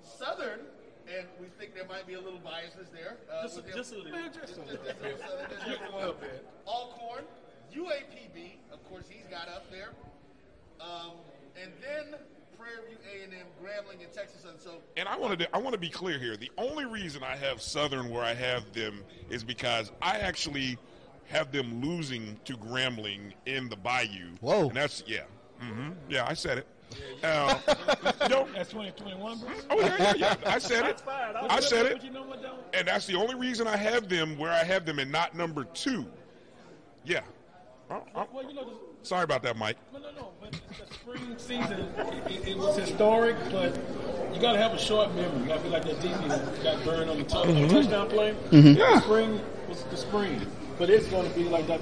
Southern, 0.02 0.62
and 1.08 1.28
we 1.40 1.48
think 1.60 1.76
there 1.76 1.86
might 1.88 2.08
be 2.08 2.14
a 2.16 2.22
little 2.22 2.40
biasness 2.40 2.92
there. 2.92 3.18
Uh, 3.32 3.44
Just, 3.44 3.58
with 3.58 3.66
him. 3.68 3.76
just 3.76 3.94
a 3.94 3.98
little. 3.98 4.12
Man, 4.12 4.32
just 4.34 4.58
a 4.58 4.62
little 4.62 4.76
Just- 4.86 4.86
just- 4.86 5.02
just- 5.02 5.50
just- 5.50 5.68
just 5.68 5.82
a 5.94 5.96
little 5.98 6.14
bit. 6.14 6.46
Alcorn, 6.66 7.24
UAPB, 7.74 8.58
of 8.72 8.84
course, 8.90 9.06
he's 9.10 9.26
got 9.28 9.48
up 9.50 9.70
there, 9.72 9.90
um, 10.82 11.12
and 11.62 11.72
then 11.82 12.20
Prairie 12.58 12.88
View 12.88 12.98
A&M, 13.12 13.46
Grambling, 13.62 14.04
and 14.04 14.12
Texas 14.14 14.42
Southern. 14.42 14.60
So 14.60 14.82
And 14.98 15.08
I 15.08 15.18
wanted 15.18 15.40
to 15.40 15.56
I 15.56 15.60
want 15.60 15.74
to 15.74 15.80
be 15.80 15.90
clear 15.90 16.18
here. 16.18 16.38
The 16.38 16.52
only 16.58 16.86
reason 16.86 17.22
I 17.24 17.36
have 17.36 17.62
Southern 17.62 18.10
where 18.10 18.24
I 18.24 18.34
have 18.34 18.72
them 18.74 19.04
is 19.30 19.44
because 19.44 19.92
I 20.02 20.20
actually 20.20 20.78
have 21.28 21.52
them 21.52 21.82
losing 21.82 22.40
to 22.46 22.56
Grambling 22.56 23.34
in 23.46 23.68
the 23.70 23.76
Bayou. 23.76 24.36
Whoa. 24.42 24.68
And 24.68 24.76
that's 24.78 25.04
yeah. 25.06 25.24
mm-hmm, 25.62 25.92
Yeah, 26.08 26.26
I 26.28 26.34
said 26.34 26.60
it. 26.60 26.68
Uh, 27.24 27.58
no, 28.30 28.48
That's 28.54 28.70
2021, 28.70 29.40
bro. 29.40 29.50
oh 29.72 29.80
yeah, 29.80 29.98
yeah, 30.00 30.14
yeah. 30.18 30.36
I 30.46 30.60
said 30.60 30.86
it. 30.86 31.02
I 31.08 31.60
said 31.60 31.86
it. 31.88 32.04
you 32.04 32.12
know 32.12 32.24
what, 32.24 32.42
though? 32.42 32.56
And 32.74 32.88
that's 32.88 33.06
the 33.08 33.16
only 33.16 33.36
reason 33.36 33.68
I 33.68 33.76
have 33.78 34.08
them 34.10 34.38
where 34.38 34.52
I 34.52 34.64
have 34.64 34.86
them 34.86 35.00
and 35.00 35.12
not 35.12 35.36
number 35.36 35.64
two. 35.66 36.06
Yeah. 37.04 37.22
Oh, 37.90 38.04
oh, 38.16 38.28
Well, 38.34 38.48
you 38.48 38.54
know, 38.56 38.66
the, 38.66 38.72
sorry 39.08 39.24
about 39.24 39.44
that, 39.44 39.58
Mike. 39.58 39.78
No, 39.94 40.00
no, 40.00 40.12
no. 40.16 40.30
But 40.42 40.52
the 40.52 40.94
spring 40.94 41.36
season, 41.38 41.88
it, 42.28 42.48
it, 42.50 42.58
was 42.58 42.78
historic, 42.78 43.36
but 43.52 43.76
you 44.34 44.42
got 44.42 44.54
to 44.54 44.60
have 44.60 44.74
a 44.74 44.80
short 44.80 45.14
memory. 45.16 45.40
You 45.42 45.48
got 45.48 45.58
to 45.58 45.64
be 45.64 45.70
like 45.70 45.84
that 45.84 45.96
DB 46.00 46.28
that 46.30 46.64
got 46.64 46.84
burned 46.84 47.10
on 47.10 47.18
the 47.18 47.24
tou- 47.24 47.38
Mm-hmm. 47.40 47.68
touchdown 47.76 48.10
play. 48.10 48.36
Yeah. 48.52 48.74
The 48.74 49.02
Spring 49.02 49.42
was 49.70 49.84
the 49.84 49.98
spring, 49.98 50.42
but 50.78 50.90
it's 50.90 51.08
going 51.08 51.28
to 51.30 51.36
be 51.36 51.44
like 51.46 51.68
that. 51.68 51.80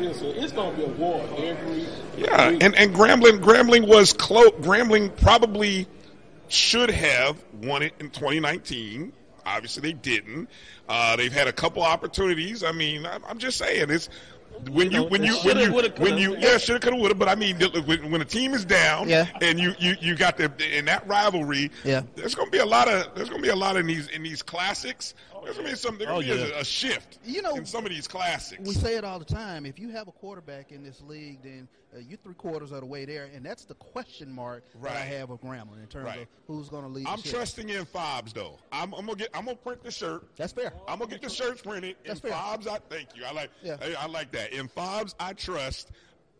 For 0.00 0.06
this, 0.06 0.22
it's 0.22 0.52
going 0.52 0.70
to 0.72 0.76
be 0.76 0.84
a 0.84 0.88
war 0.88 1.22
every. 1.38 1.86
Yeah, 2.16 2.50
week. 2.50 2.62
and 2.62 2.74
and 2.74 2.94
Grambling 2.94 3.40
Grambling 3.40 3.86
was 3.86 4.12
close. 4.12 4.50
Grambling 4.52 5.14
probably 5.20 5.86
should 6.48 6.90
have 6.90 7.36
won 7.62 7.82
it 7.82 7.92
in 8.00 8.08
2019. 8.10 9.12
Obviously, 9.44 9.82
they 9.82 9.92
didn't. 9.92 10.48
Uh, 10.88 11.16
they've 11.16 11.32
had 11.32 11.48
a 11.48 11.52
couple 11.52 11.82
opportunities. 11.82 12.64
I 12.64 12.72
mean, 12.72 13.04
I'm, 13.04 13.24
I'm 13.26 13.38
just 13.38 13.58
saying 13.58 13.90
it's 13.90 14.08
when 14.70 14.90
you 14.90 15.04
when 15.04 15.22
you 15.22 15.34
when 15.36 15.56
Shoulda, 15.58 15.64
you 15.64 16.02
when 16.02 16.18
you 16.18 16.36
yeah 16.38 16.58
shoulda 16.58 16.80
coulda 16.80 16.96
woulda. 16.96 17.14
But 17.14 17.28
I 17.28 17.34
mean, 17.34 17.58
when, 17.86 18.10
when 18.10 18.20
a 18.20 18.24
team 18.26 18.54
is 18.54 18.64
down, 18.64 19.08
Yeah. 19.08 19.26
and 19.42 19.58
you 19.60 19.74
you 19.78 19.96
you 20.00 20.16
got 20.16 20.36
the 20.38 20.50
in 20.76 20.86
that 20.86 21.06
rivalry, 21.06 21.70
Yeah. 21.84 22.02
there's 22.16 22.34
gonna 22.34 22.50
be 22.50 22.58
a 22.58 22.66
lot 22.66 22.88
of 22.88 23.14
there's 23.14 23.28
gonna 23.28 23.42
be 23.42 23.48
a 23.48 23.56
lot 23.56 23.76
in 23.76 23.86
these 23.86 24.08
in 24.08 24.22
these 24.22 24.42
classics. 24.42 25.14
There's 25.44 25.56
gonna 25.56 25.68
be 25.70 25.74
some 25.76 25.98
there's 25.98 26.08
gonna 26.08 26.18
Oh, 26.18 26.22
be 26.22 26.52
a, 26.52 26.60
a 26.60 26.64
shift 26.64 27.18
You 27.24 27.42
know, 27.42 27.54
in 27.54 27.64
some 27.66 27.84
of 27.84 27.90
these 27.90 28.06
classics. 28.08 28.66
We 28.66 28.74
say 28.74 28.96
it 28.96 29.04
all 29.04 29.18
the 29.18 29.24
time. 29.24 29.66
If 29.66 29.78
you 29.78 29.88
have 29.90 30.08
a 30.08 30.12
quarterback 30.12 30.72
in 30.72 30.82
this 30.82 31.00
league, 31.02 31.42
then 31.42 31.68
uh, 31.94 31.98
you're 31.98 32.18
three 32.18 32.34
quarters 32.34 32.70
of 32.72 32.80
the 32.80 32.86
way 32.86 33.04
there, 33.04 33.28
and 33.34 33.44
that's 33.44 33.64
the 33.64 33.74
question 33.74 34.30
mark 34.32 34.62
that 34.82 34.92
I 34.96 35.00
have 35.00 35.30
of 35.30 35.40
Grambling 35.40 35.80
in 35.82 35.86
terms 35.88 36.04
Right. 36.06 36.20
of 36.22 36.28
who's 36.46 36.68
going 36.68 36.84
to 36.84 36.88
lead. 36.88 37.06
I'm 37.08 37.20
the 37.20 37.28
trusting 37.28 37.68
in 37.68 37.84
Fobbs 37.84 38.32
though. 38.32 38.58
I'm, 38.72 38.92
I'm 38.94 39.06
gonna 39.06 39.16
get 39.16 39.30
I'm 39.34 39.44
gonna 39.44 39.56
print 39.56 39.82
the 39.82 39.90
shirt. 39.90 40.24
That's 40.36 40.52
fair. 40.52 40.72
I'm 40.86 40.98
gonna 40.98 41.10
get 41.10 41.22
the 41.22 41.30
shirts 41.30 41.62
printed. 41.62 41.96
In 42.04 42.08
That's 42.08 42.20
fair. 42.20 42.32
Fobbs, 42.32 42.66
I 42.68 42.78
thank 42.88 43.16
you. 43.16 43.24
I 43.24 43.32
like. 43.32 43.50
Yeah. 43.62 43.76
I, 43.82 44.04
I 44.04 44.06
like 44.06 44.30
that. 44.32 44.52
In 44.52 44.68
Fobbs, 44.68 45.14
I 45.18 45.32
trust. 45.32 45.90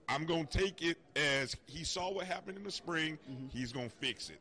I'm 0.09 0.25
gonna 0.25 0.45
take 0.45 0.83
it 0.83 0.99
as 1.15 1.57
he 1.67 1.85
saw 1.85 2.13
what 2.13 2.27
happened 2.27 2.59
in 2.59 2.65
the 2.65 2.71
spring. 2.71 3.17
Mm-hmm. 3.31 3.47
He's 3.57 3.73
gonna 3.73 3.89
fix 3.89 4.29
it. 4.31 4.41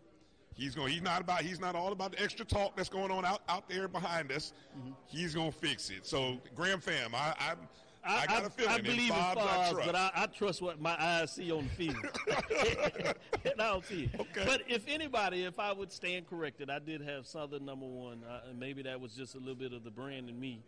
He's 0.59 0.75
going. 0.75 0.91
He's 0.91 1.01
not 1.01 1.21
about. 1.21 1.41
He's 1.41 1.59
not 1.59 1.75
all 1.75 1.93
about 1.93 2.11
the 2.11 2.21
extra 2.21 2.45
talk 2.45 2.75
that's 2.75 2.89
going 2.89 3.11
on 3.11 3.23
out, 3.23 3.41
out 3.47 3.69
there 3.69 3.87
behind 3.87 4.31
us. 4.31 4.53
Mm-hmm. 4.77 4.91
He's 5.07 5.33
gonna 5.33 5.51
fix 5.51 5.89
it. 5.89 6.05
So, 6.05 6.37
Gram 6.53 6.81
fam, 6.81 7.15
I 7.15 7.55
I, 8.03 8.23
I, 8.23 8.25
got 8.25 8.45
a 8.45 8.49
feeling. 8.49 8.71
I 8.71 8.81
believe 8.81 9.09
in 9.11 9.15
Fobbs, 9.15 9.37
I 9.37 9.71
trust. 9.71 9.85
but 9.85 9.95
I, 9.95 10.11
I 10.15 10.25
trust 10.27 10.61
what 10.61 10.81
my 10.81 10.95
eyes 10.99 11.31
see 11.31 11.51
on 11.51 11.65
the 11.65 11.69
field. 11.69 11.97
and 13.45 13.61
I 13.61 13.71
don't 13.71 13.85
see 13.85 14.09
it. 14.13 14.19
Okay. 14.19 14.43
But 14.45 14.63
if 14.67 14.85
anybody, 14.87 15.43
if 15.43 15.59
I 15.59 15.71
would 15.71 15.91
stand 15.91 16.29
corrected, 16.29 16.69
I 16.69 16.79
did 16.79 17.01
have 17.01 17.27
Southern 17.27 17.65
number 17.65 17.85
one. 17.85 18.23
Uh, 18.23 18.49
and 18.49 18.59
maybe 18.59 18.81
that 18.83 18.99
was 18.99 19.13
just 19.13 19.35
a 19.35 19.37
little 19.37 19.55
bit 19.55 19.73
of 19.73 19.83
the 19.83 19.91
brand 19.91 20.29
in 20.29 20.39
me. 20.39 20.63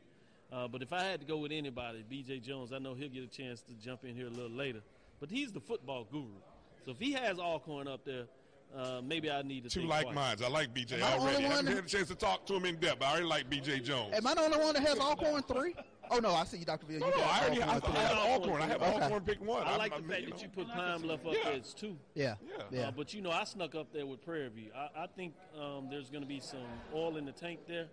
Uh, 0.52 0.68
but 0.68 0.82
if 0.82 0.92
I 0.92 1.04
had 1.04 1.22
to 1.22 1.26
go 1.26 1.38
with 1.38 1.54
anybody, 1.54 2.04
B.J. 2.08 2.40
Jones, 2.40 2.74
I 2.74 2.80
know 2.80 2.94
he'll 2.94 3.10
get 3.10 3.24
a 3.24 3.28
chance 3.28 3.62
to 3.62 3.74
jump 3.74 4.04
in 4.04 4.14
here 4.14 4.28
a 4.28 4.30
little 4.30 4.52
later. 4.52 4.82
But 5.20 5.30
he's 5.30 5.54
the 5.54 5.62
football 5.62 6.06
guru. 6.12 6.26
So 6.84 6.92
if 6.92 7.00
he 7.00 7.14
has 7.14 7.40
Alcorn 7.40 7.88
up 7.88 8.04
there, 8.04 8.26
Uh, 8.76 9.02
maybe 9.04 9.30
I 9.30 9.42
need 9.42 9.64
to 9.66 9.70
Two 9.70 9.82
think 9.82 9.90
like 9.92 10.04
twice. 10.04 10.16
minds. 10.16 10.42
I 10.42 10.48
like 10.48 10.74
BJ 10.74 10.94
Am 10.94 11.04
I 11.04 11.10
the 11.12 11.18
already. 11.22 11.36
only 11.38 11.48
I 11.48 11.50
haven't 11.58 11.76
had 11.76 11.84
a 11.84 11.88
chance 11.88 12.08
to 12.08 12.16
talk 12.16 12.46
to 12.46 12.54
him 12.56 12.66
in 12.66 12.76
depth. 12.78 13.00
but 13.00 13.06
I 13.08 13.12
already 13.12 13.26
like 13.26 13.50
BJ 13.50 13.84
Jones. 13.84 14.14
Am 14.16 14.26
I 14.26 14.34
the 14.34 14.42
only 14.42 14.58
one 14.58 14.74
that 14.76 14.84
has 14.84 14.98
Alcorn 14.98 15.44
three? 15.44 15.76
Oh 16.10 16.20
no, 16.20 16.34
I 16.34 16.44
see 16.46 16.58
you, 16.58 16.66
Dr. 16.66 16.86
Ville. 16.88 17.00
no, 17.00 17.10
no, 17.10 17.18
I 17.24 17.40
already 17.42 17.62
I, 17.62 17.74
Alcorn 17.74 17.96
I 17.96 18.00
have 18.02 18.18
Alcorn. 18.18 18.62
I 18.62 18.66
have 18.68 18.82
Okay. 18.82 19.02
Alcorn 19.02 19.24
pick 19.24 19.42
one. 19.46 19.64
I 19.64 19.72
I'm- 19.72 19.78
like 19.78 19.92
the 19.92 19.98
I'm, 19.98 20.04
fact 20.10 20.22
you 20.22 20.28
that 20.28 20.36
know. 20.38 20.42
you 20.44 20.50
put 20.50 20.68
Pine 20.70 21.02
Bluff 21.02 21.26
up 21.26 21.34
Yeah. 21.34 21.40
there 21.44 21.54
as 21.54 21.74
two. 21.74 21.98
Yeah, 22.16 22.36
Yeah. 22.46 22.64
yeah. 22.72 22.88
Uh, 22.88 22.92
but 22.92 23.14
you 23.14 23.22
know, 23.22 23.32
I 23.32 23.44
snuck 23.44 23.76
up 23.76 23.92
there 23.94 24.06
with 24.06 24.24
Prairie 24.24 24.50
View. 24.50 24.72
I, 24.76 25.04
I 25.04 25.08
think 25.08 25.34
um, 25.60 25.88
there's 25.90 26.10
going 26.10 26.24
to 26.24 26.28
be 26.28 26.40
some 26.40 26.60
oil 26.94 27.18
in 27.18 27.26
the 27.26 27.32
tank 27.34 27.62
there, 27.68 27.88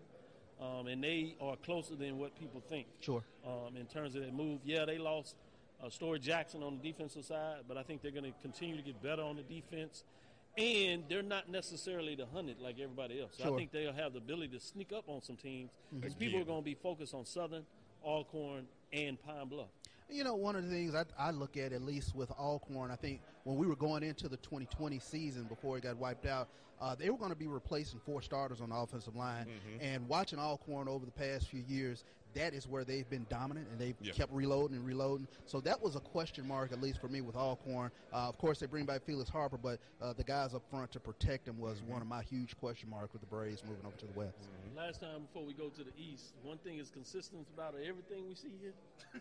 um, 0.61 0.87
and 0.87 1.03
they 1.03 1.37
are 1.41 1.57
closer 1.57 1.95
than 1.97 2.19
what 2.19 2.37
people 2.39 2.61
think. 2.69 2.87
Sure. 3.01 3.23
Um, 3.47 3.77
in 3.77 3.87
terms 3.87 4.15
of 4.17 4.23
their 4.23 4.33
move, 4.33 4.61
yeah, 4.65 4.85
they 4.85 4.99
lost 4.99 5.35
uh, 5.85 5.89
Story 5.89 6.19
Jackson 6.19 6.63
on 6.65 6.79
the 6.81 6.89
defensive 6.93 7.25
side, 7.25 7.59
but 7.69 7.77
I 7.77 7.83
think 7.85 8.03
they're 8.03 8.11
going 8.11 8.25
to 8.25 8.33
continue 8.43 8.77
to 8.77 8.83
get 8.83 9.01
better 9.03 9.23
on 9.23 9.37
the 9.37 9.43
defense. 9.43 10.05
And 10.59 11.05
they're 11.09 11.23
not 11.23 11.49
necessarily 11.49 12.17
the 12.17 12.27
hundred 12.27 12.59
like 12.61 12.77
everybody 12.81 13.21
else. 13.21 13.33
So 13.37 13.45
Sure. 13.45 13.55
I 13.55 13.57
think 13.59 13.71
they'll 13.73 13.93
have 13.93 14.13
the 14.13 14.19
ability 14.19 14.59
to 14.59 14.61
sneak 14.61 14.93
up 14.93 15.05
on 15.07 15.23
some 15.23 15.37
teams 15.37 15.71
because 15.95 16.15
people 16.15 16.41
are 16.41 16.45
going 16.45 16.61
to 16.61 16.65
be 16.65 16.75
focused 16.75 17.15
on 17.15 17.25
Southern, 17.25 17.65
Alcorn, 18.05 18.67
and 18.93 19.21
Pine 19.23 19.47
Bluff. 19.49 19.69
You 20.11 20.25
know, 20.25 20.35
one 20.35 20.57
of 20.57 20.65
the 20.65 20.71
things 20.71 20.95
I, 20.95 21.05
I 21.19 21.31
look 21.31 21.57
at, 21.57 21.73
at 21.73 21.83
least 21.83 22.15
with 22.15 22.31
Alcorn, 22.33 22.91
I 22.91 22.97
think 22.97 23.21
when 23.45 23.57
we 23.57 23.67
were 23.67 23.77
going 23.77 24.03
into 24.03 24.29
the 24.29 24.39
2020 24.39 24.99
season 24.99 25.45
before 25.45 25.77
it 25.77 25.83
got 25.83 25.97
wiped 25.97 26.27
out, 26.27 26.49
uh, 26.81 26.95
they 26.95 27.11
were 27.11 27.19
going 27.19 27.31
to 27.31 27.37
be 27.37 27.47
replacing 27.47 28.01
four 28.01 28.23
starters 28.23 28.61
on 28.61 28.71
the 28.71 28.75
offensive 28.77 29.15
line. 29.17 29.47
And 29.81 30.09
watching 30.09 30.39
Alcorn 30.39 30.89
over 30.89 31.05
the 31.05 31.13
past 31.13 31.49
few 31.49 31.63
years, 31.69 32.05
that 32.35 32.55
is 32.55 32.67
where 32.69 32.85
they've 32.85 33.09
been 33.09 33.27
dominant 33.29 33.67
and 33.71 33.81
they've 33.81 33.97
Yeah. 34.01 34.13
kept 34.13 34.33
reloading 34.33 34.77
and 34.77 34.87
reloading. 34.87 35.27
So 35.47 35.61
that 35.63 35.81
was 35.83 35.97
a 35.97 36.01
question 36.01 36.47
mark, 36.47 36.73
at 36.73 36.81
least 36.81 37.01
for 37.01 37.09
me, 37.09 37.21
with 37.21 37.37
Alcorn. 37.37 37.91
Uh, 38.13 38.29
of 38.29 38.39
course, 38.39 38.59
they 38.61 38.67
bring 38.67 38.85
back 38.85 39.03
Felix 39.05 39.29
Harper, 39.31 39.57
but 39.59 39.79
uh, 40.01 40.13
the 40.13 40.25
guys 40.25 40.55
up 40.55 40.63
front 40.71 40.93
to 40.93 41.01
protect 41.01 41.49
him 41.49 41.59
was 41.59 41.83
one 41.87 42.01
of 42.03 42.09
my 42.09 42.23
huge 42.23 42.57
question 42.59 42.89
marks 42.91 43.13
with 43.13 43.21
the 43.23 43.27
Braves 43.29 43.63
moving 43.65 43.85
over 43.87 43.97
to 43.97 44.07
the 44.07 44.13
West. 44.13 44.37
Last 44.77 45.01
time 45.01 45.23
before 45.23 45.45
we 45.47 45.55
go 45.55 45.69
to 45.71 45.83
the 45.85 45.93
east, 45.99 46.35
one 46.43 46.59
thing 46.59 46.79
is 46.79 46.91
consistent 46.91 47.47
about 47.55 47.75
everything 47.83 48.29
we 48.29 48.35
see 48.35 48.53
here. 48.61 48.75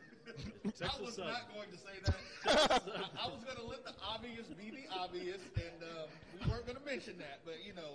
I 0.65 0.69
Texas 0.69 0.99
was 0.99 1.15
Southern. 1.15 1.31
not 1.33 1.53
going 1.55 1.69
to 1.71 1.77
say 1.77 1.99
that. 2.05 2.81
I, 3.17 3.25
I 3.25 3.29
was 3.29 3.43
going 3.43 3.55
to 3.57 3.63
let 3.65 3.83
the 3.85 3.93
obvious 4.05 4.45
be 4.47 4.69
the 4.69 4.93
obvious, 4.93 5.37
and 5.55 5.81
um, 5.83 6.07
we 6.39 6.51
weren't 6.51 6.65
going 6.65 6.77
to 6.77 6.85
mention 6.85 7.17
that. 7.19 7.39
But 7.45 7.55
you 7.65 7.73
know, 7.73 7.93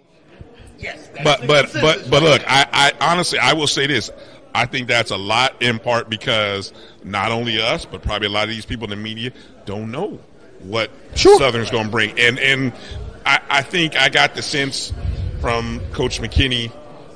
yes. 0.78 1.08
That's 1.08 1.22
but 1.24 1.46
but 1.46 1.72
but 1.74 2.10
but 2.10 2.22
look. 2.22 2.42
I, 2.46 2.66
I 3.00 3.12
honestly 3.12 3.38
I 3.38 3.52
will 3.52 3.66
say 3.66 3.86
this. 3.86 4.10
I 4.54 4.66
think 4.66 4.88
that's 4.88 5.10
a 5.10 5.16
lot 5.16 5.62
in 5.62 5.78
part 5.78 6.10
because 6.10 6.72
not 7.04 7.30
only 7.30 7.60
us, 7.60 7.84
but 7.84 8.02
probably 8.02 8.26
a 8.26 8.30
lot 8.30 8.44
of 8.44 8.50
these 8.50 8.66
people 8.66 8.84
in 8.84 8.90
the 8.90 8.96
media 8.96 9.32
don't 9.64 9.90
know 9.90 10.20
what 10.60 10.90
Sure. 11.14 11.38
Southern's 11.38 11.70
going 11.70 11.86
to 11.86 11.90
bring. 11.90 12.18
And 12.18 12.38
and 12.38 12.72
I, 13.24 13.40
I 13.48 13.62
think 13.62 13.96
I 13.96 14.08
got 14.08 14.34
the 14.34 14.42
sense 14.42 14.92
from 15.40 15.80
Coach 15.92 16.20
McKinney 16.20 16.70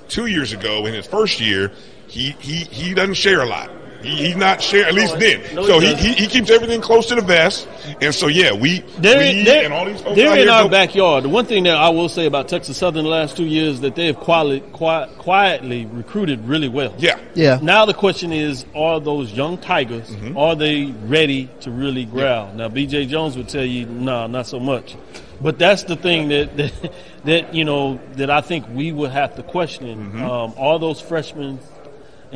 two 0.09 0.27
years 0.27 0.53
ago 0.53 0.87
in 0.87 0.95
his 0.95 1.07
first 1.07 1.41
year, 1.41 1.73
he 2.09 2.31
he 2.41 2.65
he 2.65 2.95
doesn't 2.95 3.15
share 3.15 3.41
a 3.41 3.47
lot. 3.47 3.71
He, 4.03 4.27
he's 4.27 4.37
not 4.37 4.63
share 4.63 4.87
at 4.87 4.95
least 4.95 5.19
then. 5.19 5.43
No, 5.55 5.67
so 5.67 5.79
he, 5.81 5.95
he 5.95 6.13
he 6.15 6.27
keeps 6.27 6.51
everything 6.51 6.81
close 6.81 7.07
to 7.07 7.15
the 7.15 7.21
vest. 7.23 7.69
And 8.01 8.15
so 8.15 8.27
yeah, 8.29 8.53
we 8.53 8.81
They're, 8.99 9.19
we 9.19 9.45
they're, 9.45 9.65
and 9.65 9.73
all 9.75 9.85
these 9.85 10.01
folks 10.01 10.17
they're 10.17 10.29
out 10.31 10.39
in 10.39 10.45
here 10.45 10.51
our 10.53 10.63
don't- 10.63 10.71
backyard. 10.71 11.25
The 11.25 11.29
one 11.29 11.47
thing 11.47 11.65
that 11.65 11.77
I 11.77 11.89
will 11.89 12.09
say 12.09 12.27
about 12.27 12.49
Texas 12.49 12.77
Southern 12.77 13.05
the 13.05 13.11
last 13.11 13.37
two 13.37 13.45
years 13.47 13.75
is 13.75 13.81
that 13.83 13.95
they 13.97 14.07
have 14.07 14.17
quietly, 14.17 14.61
quiet, 14.73 15.17
quietly 15.19 15.87
recruited 15.87 16.47
really 16.47 16.69
well. 16.69 16.95
Yeah. 16.99 17.19
Yeah. 17.35 17.59
Now 17.63 17.85
the 17.87 17.95
question 17.95 18.33
is, 18.33 18.65
are 18.75 19.01
those 19.01 19.33
young 19.33 19.59
tigers, 19.59 20.11
Mm-hmm. 20.11 20.37
are 20.37 20.55
they 20.57 20.87
ready 21.05 21.49
to 21.61 21.71
really 21.71 22.05
growl? 22.05 22.53
Now 22.55 22.69
B.J. 22.69 23.07
Jones 23.07 23.37
would 23.37 23.49
tell 23.49 23.65
you, 23.65 23.87
no, 23.87 24.27
not 24.27 24.47
so 24.47 24.59
much. 24.61 24.97
But 25.41 25.59
that's 25.59 25.83
the 25.85 25.97
thing 25.97 26.29
that, 26.29 26.57
that, 26.57 26.93
that 27.25 27.55
you 27.55 27.65
know, 27.65 28.01
that 28.15 28.31
I 28.31 28.41
think 28.41 28.67
we 28.71 28.91
would 28.93 29.11
have 29.11 29.35
to 29.37 29.43
question. 29.43 29.99
Mm-hmm. 30.13 30.23
Um, 30.25 30.55
are 30.57 30.79
those 30.79 31.01
freshmen 31.01 31.59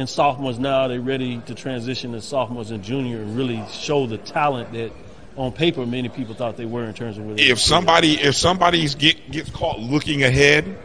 and 0.01 0.09
sophomores 0.09 0.59
now 0.59 0.89
they're 0.89 1.01
ready 1.01 1.39
to 1.47 1.55
transition 1.55 2.13
to 2.13 2.23
sophomores 2.23 2.71
and 2.71 2.83
junior 2.83 3.19
and 3.21 3.37
really 3.37 3.63
show 3.71 4.07
the 4.07 4.17
talent 4.17 4.73
that 4.73 4.91
on 5.37 5.53
paper 5.53 5.85
many 5.85 6.09
people 6.09 6.35
thought 6.35 6.57
they 6.57 6.65
were 6.65 6.85
in 6.85 6.95
terms 6.95 7.19
of 7.19 7.27
where 7.27 7.35
if 7.39 7.61
somebody 7.61 8.15
if 8.15 8.35
somebody's 8.35 8.95
get 8.95 9.31
gets 9.31 9.51
caught 9.51 9.79
looking 9.79 10.23
ahead 10.23 10.79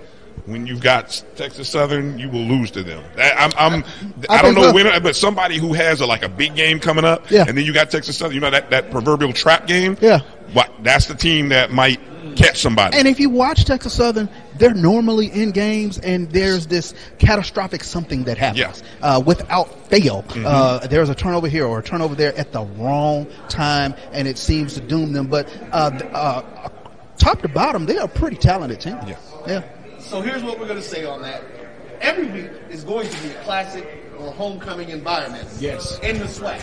when 0.46 0.68
you've 0.68 0.82
got 0.82 1.24
Texas 1.36 1.68
Southern, 1.70 2.20
you 2.20 2.30
will 2.30 2.44
lose 2.44 2.72
to 2.72 2.84
them. 2.84 3.04
I'm, 3.18 3.52
I'm 3.58 3.84
I, 4.30 4.38
I 4.38 4.42
don't 4.42 4.54
know 4.56 4.64
so. 4.70 4.74
when, 4.74 5.02
but 5.04 5.16
somebody 5.16 5.58
who 5.58 5.74
has 5.74 6.02
a, 6.02 6.06
like 6.06 6.24
a 6.24 6.30
big 6.30 6.56
game 6.56 6.80
coming 6.80 7.04
up, 7.06 7.30
Yeah. 7.32 7.46
and 7.48 7.58
then 7.58 7.66
you 7.66 7.74
got 7.74 7.90
Texas 7.92 8.18
Southern, 8.18 8.36
you 8.36 8.42
know 8.42 8.52
that 8.52 8.70
that 8.70 8.92
proverbial 8.92 9.34
trap 9.34 9.66
game. 9.68 9.98
Yeah. 10.02 10.20
what 10.54 10.72
that's 10.84 11.08
the 11.08 11.16
team 11.16 11.50
that 11.50 11.72
might 11.72 12.00
catch 12.36 12.60
somebody. 12.60 12.98
And 12.98 13.08
if 13.08 13.20
you 13.20 13.30
watch 13.30 13.66
Texas 13.66 13.94
Southern, 13.94 14.30
they're 14.58 14.74
normally 14.74 15.28
in 15.28 15.52
games, 15.52 15.98
and 16.00 16.30
there's 16.32 16.68
this 16.68 16.94
catastrophic 17.18 17.84
something 17.84 18.26
that 18.26 18.38
happens 18.38 18.60
Yeah. 18.60 18.68
Mm-hmm. 18.72 19.04
uh, 19.04 19.20
without 19.22 19.90
fail. 19.90 20.24
Uh, 20.36 20.86
there's 20.88 21.10
a 21.10 21.16
turnover 21.16 21.48
here 21.48 21.66
or 21.66 21.80
a 21.80 21.84
turnover 21.84 22.14
there 22.14 22.38
at 22.38 22.52
the 22.52 22.62
wrong 22.62 23.26
time, 23.50 23.96
and 24.12 24.28
it 24.28 24.38
seems 24.38 24.74
to 24.76 24.82
doom 24.82 25.14
them. 25.14 25.28
But 25.28 25.50
uh, 25.72 25.92
uh, 26.14 26.70
top 27.18 27.42
to 27.42 27.48
bottom, 27.48 27.86
they 27.86 27.98
are 27.98 28.06
a 28.06 28.10
pretty 28.10 28.36
talented 28.38 28.82
team. 28.82 28.98
Yeah. 29.08 29.18
yeah. 29.48 29.64
So 30.06 30.22
here's 30.22 30.44
what 30.44 30.60
we're 30.60 30.68
going 30.68 30.80
to 30.80 30.88
say 30.88 31.04
on 31.04 31.24
that. 31.24 31.44
Every 32.00 32.28
week 32.28 32.52
is 32.70 32.84
going 32.84 33.10
to 33.10 33.24
be 33.24 33.30
a 33.30 33.44
classic 33.44 34.04
or 34.20 34.32
homecoming 34.32 34.90
environment. 34.90 35.50
Yes. 35.60 35.98
In 36.00 36.20
the 36.20 36.26
SWAC 36.26 36.62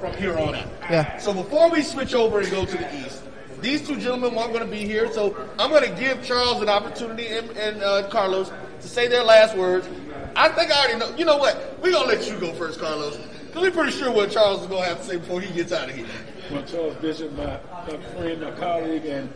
from 0.00 0.14
here 0.14 0.36
on 0.36 0.56
out. 0.56 0.66
Yeah. 0.90 1.16
So 1.18 1.32
before 1.32 1.70
we 1.70 1.82
switch 1.82 2.12
over 2.12 2.40
and 2.40 2.50
go 2.50 2.64
to 2.64 2.76
the 2.76 3.06
east, 3.06 3.22
these 3.60 3.86
two 3.86 3.96
gentlemen 4.00 4.34
weren't 4.34 4.52
going 4.52 4.64
to 4.64 4.70
be 4.70 4.84
here, 4.84 5.12
so 5.12 5.48
I'm 5.60 5.70
going 5.70 5.88
to 5.88 6.00
give 6.00 6.24
Charles 6.24 6.60
an 6.60 6.68
opportunity 6.68 7.28
and, 7.28 7.50
and 7.50 7.82
uh, 7.84 8.08
Carlos 8.08 8.50
to 8.80 8.88
say 8.88 9.06
their 9.06 9.22
last 9.22 9.56
words. 9.56 9.86
I 10.34 10.48
think 10.48 10.72
I 10.72 10.80
already 10.80 10.98
know. 10.98 11.16
You 11.16 11.24
know 11.24 11.36
what? 11.36 11.78
We're 11.80 11.92
going 11.92 12.10
to 12.10 12.16
let 12.16 12.28
you 12.28 12.36
go 12.40 12.52
first, 12.54 12.80
Carlos, 12.80 13.16
because 13.46 13.62
we're 13.62 13.70
pretty 13.70 13.92
sure 13.96 14.10
what 14.10 14.32
Charles 14.32 14.62
is 14.62 14.66
going 14.66 14.82
to 14.82 14.88
have 14.88 14.98
to 14.98 15.04
say 15.04 15.16
before 15.18 15.40
he 15.40 15.54
gets 15.54 15.70
out 15.70 15.88
of 15.88 15.94
here. 15.94 16.06
Well, 16.50 16.64
Charles 16.64 16.96
Bishop, 16.96 17.32
my, 17.34 17.60
my 17.86 17.96
friend, 18.14 18.40
my 18.40 18.50
colleague, 18.52 19.06
and 19.06 19.32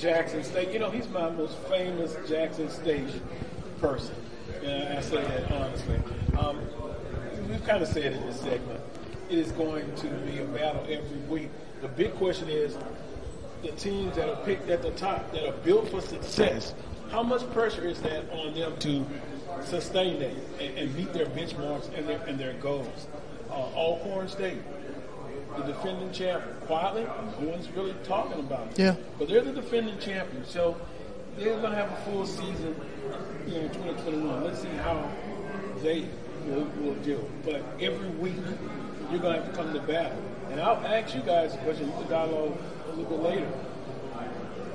Jackson 0.00 0.42
State. 0.42 0.72
You 0.72 0.78
know, 0.78 0.90
he's 0.90 1.08
my 1.08 1.30
most 1.30 1.56
famous 1.68 2.16
Jackson 2.28 2.70
State 2.70 3.08
person. 3.80 4.14
And 4.64 4.98
I 4.98 5.00
say 5.00 5.22
that 5.22 5.52
honestly. 5.52 6.00
Um, 6.38 6.60
we've 7.48 7.64
kind 7.64 7.82
of 7.82 7.88
said 7.88 8.14
in 8.14 8.26
this 8.26 8.40
segment, 8.40 8.80
it 9.28 9.38
is 9.38 9.52
going 9.52 9.94
to 9.96 10.06
be 10.08 10.38
a 10.38 10.44
battle 10.46 10.86
every 10.88 11.18
week. 11.28 11.50
The 11.82 11.88
big 11.88 12.14
question 12.14 12.48
is 12.48 12.76
the 13.62 13.72
teams 13.72 14.16
that 14.16 14.28
are 14.28 14.42
picked 14.44 14.70
at 14.70 14.82
the 14.82 14.90
top, 14.92 15.32
that 15.32 15.46
are 15.46 15.56
built 15.58 15.90
for 15.90 16.00
success, 16.00 16.74
how 17.10 17.22
much 17.22 17.48
pressure 17.52 17.86
is 17.86 18.00
that 18.02 18.30
on 18.32 18.54
them 18.54 18.76
to 18.78 19.04
sustain 19.64 20.20
that 20.20 20.32
and, 20.60 20.78
and 20.78 20.94
meet 20.94 21.12
their 21.12 21.26
benchmarks 21.26 21.92
and 21.96 22.08
their, 22.08 22.18
and 22.22 22.38
their 22.38 22.54
goals? 22.54 23.06
Uh, 23.50 23.54
Alcorn 23.54 24.28
State, 24.28 24.58
the 25.56 25.62
defending 25.64 26.12
champion. 26.12 26.54
Quietly, 26.66 27.04
no 27.40 27.48
one's 27.48 27.70
really 27.70 27.94
talking 28.04 28.40
about 28.40 28.68
it. 28.68 28.78
Yeah. 28.78 28.96
But 29.18 29.28
they're 29.28 29.42
the 29.42 29.52
defending 29.52 29.98
champion, 29.98 30.44
so 30.44 30.76
they're 31.36 31.58
going 31.58 31.72
to 31.72 31.76
have 31.76 31.92
a 31.92 31.96
full 32.02 32.26
season 32.26 32.74
you 33.46 33.54
know, 33.54 33.60
in 33.60 33.70
2021. 33.70 34.44
Let's 34.44 34.62
see 34.62 34.68
how 34.68 35.10
they 35.82 36.06
will, 36.46 36.66
will 36.80 36.94
do. 36.96 37.24
But 37.44 37.62
every 37.80 38.08
week, 38.10 38.36
you're 39.10 39.20
going 39.20 39.36
to 39.36 39.42
have 39.42 39.50
to 39.50 39.56
come 39.56 39.72
to 39.72 39.80
battle. 39.80 40.22
And 40.50 40.60
I'll 40.60 40.84
ask 40.86 41.14
you 41.14 41.22
guys 41.22 41.54
a 41.54 41.58
question. 41.58 41.86
We 41.86 41.92
can 42.02 42.10
dialogue 42.10 42.58
a 42.86 42.96
little 42.96 43.18
bit 43.18 43.20
later. 43.20 43.52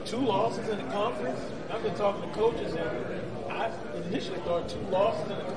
Two 0.05 0.17
losses 0.17 0.67
in 0.69 0.77
the 0.77 0.91
conference. 0.91 1.39
I've 1.71 1.81
been 1.83 1.95
talking 1.95 2.29
to 2.29 2.35
coaches, 2.35 2.73
and 2.75 3.51
I 3.51 3.71
initially 4.07 4.39
thought 4.39 4.69
two 4.69 4.79
losses 4.91 5.23
in 5.23 5.29
the 5.29 5.35
conference. 5.35 5.54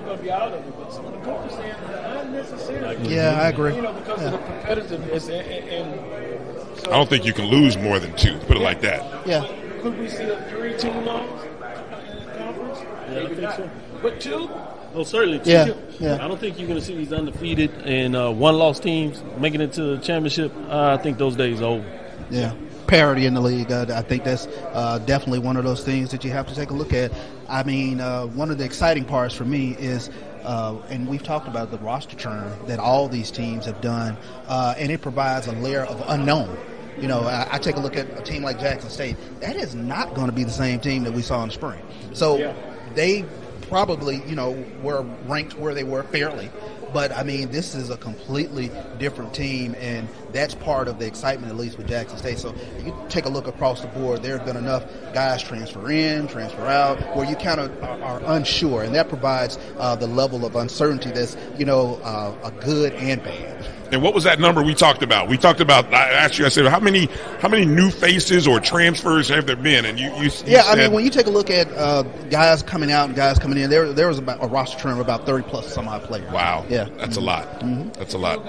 You're 0.00 0.06
going 0.06 0.18
to 0.18 0.22
be 0.24 0.30
out 0.30 0.52
of 0.52 0.66
it. 0.66 0.74
But 0.78 0.92
some 0.92 1.04
of 1.06 1.12
the 1.12 1.18
coaches 1.20 1.52
saying 1.56 1.74
not 1.92 2.30
necessarily. 2.30 3.08
Yeah, 3.14 3.40
I 3.40 3.48
agree. 3.48 3.74
You 3.76 3.82
know, 3.82 3.92
because 3.92 4.22
of 4.24 4.32
the 4.32 4.38
competitiveness 4.38 5.24
and, 5.28 5.46
and, 5.68 5.68
and 6.00 6.78
so 6.78 6.90
I 6.92 6.96
don't 6.96 7.08
think 7.08 7.24
you 7.26 7.32
can 7.34 7.46
lose 7.46 7.76
more 7.76 7.98
than 7.98 8.14
two. 8.16 8.38
Put 8.40 8.56
it 8.56 8.60
like 8.60 8.80
that. 8.80 9.26
Yeah. 9.26 9.46
Could 9.82 9.98
we 9.98 10.08
see 10.08 10.24
a 10.24 10.40
three-team 10.50 11.04
loss 11.04 11.44
in 11.44 11.58
the 11.58 12.32
conference? 12.38 12.78
Yeah, 12.80 12.88
I 13.10 13.14
Maybe 13.14 13.26
think 13.28 13.40
not. 13.42 13.56
so. 13.56 13.70
But 14.02 14.20
two, 14.20 14.50
Oh, 14.92 15.04
certainly. 15.04 15.38
two. 15.38 15.50
Yeah, 15.50 15.74
yeah. 16.00 16.14
I 16.24 16.26
don't 16.28 16.40
think 16.40 16.58
you're 16.58 16.66
going 16.66 16.80
to 16.80 16.84
see 16.84 16.96
these 16.96 17.12
undefeated 17.12 17.70
and 17.84 18.16
uh, 18.16 18.30
one-loss 18.32 18.80
teams 18.80 19.22
making 19.38 19.60
it 19.60 19.72
to 19.74 19.96
the 19.96 19.98
championship. 19.98 20.52
Uh, 20.68 20.96
I 20.98 21.02
think 21.02 21.16
those 21.18 21.36
days 21.36 21.60
are 21.60 21.66
over. 21.66 22.00
Yeah, 22.30 22.54
parity 22.90 23.24
in 23.24 23.34
the 23.34 23.40
league. 23.40 23.70
Uh, 23.70 23.86
I 23.94 24.02
think 24.02 24.24
that's 24.24 24.46
uh, 24.74 24.98
definitely 24.98 25.38
one 25.38 25.56
of 25.56 25.62
those 25.64 25.84
things 25.84 26.10
that 26.10 26.24
you 26.24 26.30
have 26.32 26.48
to 26.48 26.54
take 26.56 26.70
a 26.70 26.74
look 26.74 26.92
at. 26.92 27.12
I 27.48 27.62
mean, 27.62 28.00
uh, 28.00 28.26
one 28.26 28.50
of 28.50 28.58
the 28.58 28.64
exciting 28.64 29.04
parts 29.04 29.32
for 29.34 29.44
me 29.44 29.76
is, 29.78 30.10
uh, 30.42 30.76
and 30.88 31.06
we've 31.08 31.22
talked 31.22 31.46
about 31.46 31.70
the 31.70 31.78
roster 31.78 32.16
churn 32.16 32.52
that 32.66 32.80
all 32.80 33.08
these 33.08 33.30
teams 33.30 33.64
have 33.66 33.80
done, 33.80 34.16
uh, 34.48 34.74
and 34.76 34.90
it 34.90 35.02
provides 35.02 35.46
a 35.46 35.52
layer 35.52 35.84
of 35.84 36.02
unknown. 36.08 36.56
You 37.00 37.06
know, 37.06 37.20
I, 37.20 37.46
I 37.52 37.58
take 37.58 37.76
a 37.76 37.80
look 37.80 37.96
at 37.96 38.06
a 38.18 38.22
team 38.22 38.42
like 38.42 38.58
Jackson 38.58 38.90
State. 38.90 39.16
That 39.40 39.54
is 39.54 39.74
not 39.74 40.14
going 40.14 40.26
to 40.26 40.32
be 40.32 40.42
the 40.42 40.50
same 40.50 40.80
team 40.80 41.04
that 41.04 41.12
we 41.12 41.22
saw 41.22 41.42
in 41.42 41.48
the 41.48 41.54
spring. 41.54 41.80
So 42.12 42.38
Yeah. 42.38 42.54
they 42.94 43.24
probably 43.68 44.20
you 44.26 44.34
know 44.34 44.64
were 44.82 45.02
ranked 45.26 45.56
where 45.56 45.74
they 45.74 45.84
were 45.84 46.02
fairly. 46.02 46.50
But 46.92 47.12
I 47.12 47.22
mean, 47.22 47.52
this 47.52 47.76
is 47.76 47.90
a 47.90 47.96
completely 47.96 48.68
different 48.98 49.32
team, 49.32 49.76
and 49.78 50.08
that's 50.32 50.54
part 50.54 50.88
of 50.88 50.98
the 50.98 51.06
excitement, 51.06 51.50
at 51.52 51.58
least 51.58 51.78
with 51.78 51.88
Jackson 51.88 52.18
State. 52.18 52.38
So 52.38 52.54
you 52.84 52.94
take 53.08 53.24
a 53.24 53.28
look 53.28 53.46
across 53.46 53.80
the 53.80 53.88
board. 53.88 54.22
There 54.22 54.36
have 54.36 54.46
been 54.46 54.56
enough 54.56 54.84
guys 55.12 55.42
transfer 55.42 55.90
in, 55.90 56.26
transfer 56.28 56.66
out, 56.66 56.98
where 57.16 57.28
you 57.28 57.36
kind 57.36 57.60
of 57.60 57.82
are, 57.82 58.02
are 58.02 58.22
unsure, 58.36 58.82
and 58.82 58.94
that 58.94 59.08
provides 59.08 59.58
uh, 59.78 59.96
the 59.96 60.06
level 60.06 60.44
of 60.44 60.56
uncertainty 60.56 61.10
that's 61.10 61.36
you 61.58 61.64
know 61.64 61.96
uh, 62.02 62.34
a 62.44 62.50
good 62.64 62.92
and 62.94 63.22
bad. 63.22 63.66
And 63.92 64.02
what 64.02 64.14
was 64.14 64.22
that 64.22 64.38
number 64.38 64.62
we 64.62 64.72
talked 64.72 65.02
about? 65.02 65.28
We 65.28 65.36
talked 65.36 65.58
about. 65.60 65.92
I 65.92 66.10
asked 66.12 66.38
you. 66.38 66.46
I 66.46 66.48
said, 66.48 66.64
how 66.66 66.78
many 66.78 67.06
how 67.40 67.48
many 67.48 67.64
new 67.66 67.90
faces 67.90 68.46
or 68.46 68.60
transfers 68.60 69.28
have 69.30 69.46
there 69.46 69.56
been? 69.56 69.84
And 69.84 69.98
you, 69.98 70.10
you, 70.14 70.22
you 70.22 70.30
yeah, 70.46 70.62
said, 70.62 70.78
I 70.78 70.82
mean, 70.84 70.92
when 70.92 71.04
you 71.04 71.10
take 71.10 71.26
a 71.26 71.30
look 71.30 71.50
at 71.50 71.66
uh, 71.72 72.02
guys 72.30 72.62
coming 72.62 72.92
out 72.92 73.06
and 73.08 73.16
guys 73.16 73.40
coming 73.40 73.58
in, 73.58 73.68
there 73.68 73.92
there 73.92 74.06
was 74.06 74.18
about 74.18 74.44
a 74.44 74.46
roster 74.46 74.78
term 74.78 74.92
of 74.92 75.00
about 75.00 75.26
thirty 75.26 75.42
plus 75.48 75.74
some 75.74 75.88
odd 75.88 76.04
players. 76.04 76.30
wow, 76.30 76.64
Yeah. 76.68 76.88
that's 76.98 77.16
a 77.16 77.20
lot. 77.20 77.48
That's 77.94 78.14
a 78.14 78.18
lot. 78.18 78.44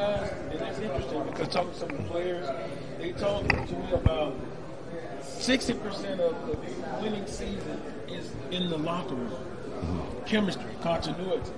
Guys, 1.46 1.56
and 1.56 1.68
that's 1.68 1.68
interesting 1.68 1.72
because 1.72 1.72
talking 1.72 1.72
to 1.72 1.80
some 1.80 1.90
of 1.90 1.98
the 1.98 2.04
players, 2.10 2.48
they 3.00 3.12
talked 3.14 3.50
to 3.50 3.76
me 3.76 3.92
about 3.92 4.36
60% 5.22 6.20
of 6.20 6.48
the 6.48 7.02
winning 7.02 7.26
season 7.28 7.82
is 8.08 8.32
in 8.52 8.70
the 8.70 8.78
locker 8.78 9.16
room. 9.16 9.32
Chemistry, 10.26 10.64
continuity. 10.82 11.52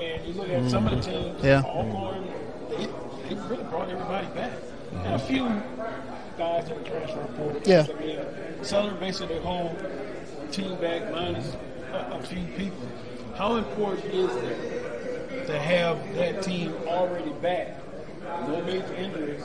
And 0.00 0.26
you 0.26 0.34
look 0.34 0.48
at 0.48 0.70
some 0.70 0.88
of 0.88 1.04
the 1.04 1.10
mm-hmm. 1.10 1.32
teams, 1.34 1.44
Yeah. 1.44 1.62
Alcorn, 1.62 2.26
they, 2.70 2.86
they 3.28 3.40
really 3.48 3.64
brought 3.64 3.88
everybody 3.88 4.26
back. 4.34 4.52
And 4.92 5.14
a 5.14 5.18
few 5.18 5.46
guys 6.36 6.68
in 6.68 6.82
the 6.82 6.88
transfer 6.88 7.24
portal. 7.36 7.62
Yeah. 7.64 7.86
I 7.88 8.00
mean, 8.00 8.64
Southern 8.64 8.98
basically 8.98 9.34
their 9.34 9.42
whole 9.42 9.76
team 10.50 10.76
back 10.80 11.10
minus 11.12 11.56
a, 11.92 12.18
a 12.18 12.22
few 12.22 12.44
people. 12.56 12.88
How 13.36 13.56
important 13.56 14.12
is 14.12 14.34
it 14.36 15.46
to 15.46 15.58
have 15.58 16.14
that 16.14 16.42
team 16.42 16.74
already 16.86 17.30
back, 17.34 17.78
no 18.48 18.62
major 18.64 18.94
injuries, 18.94 19.42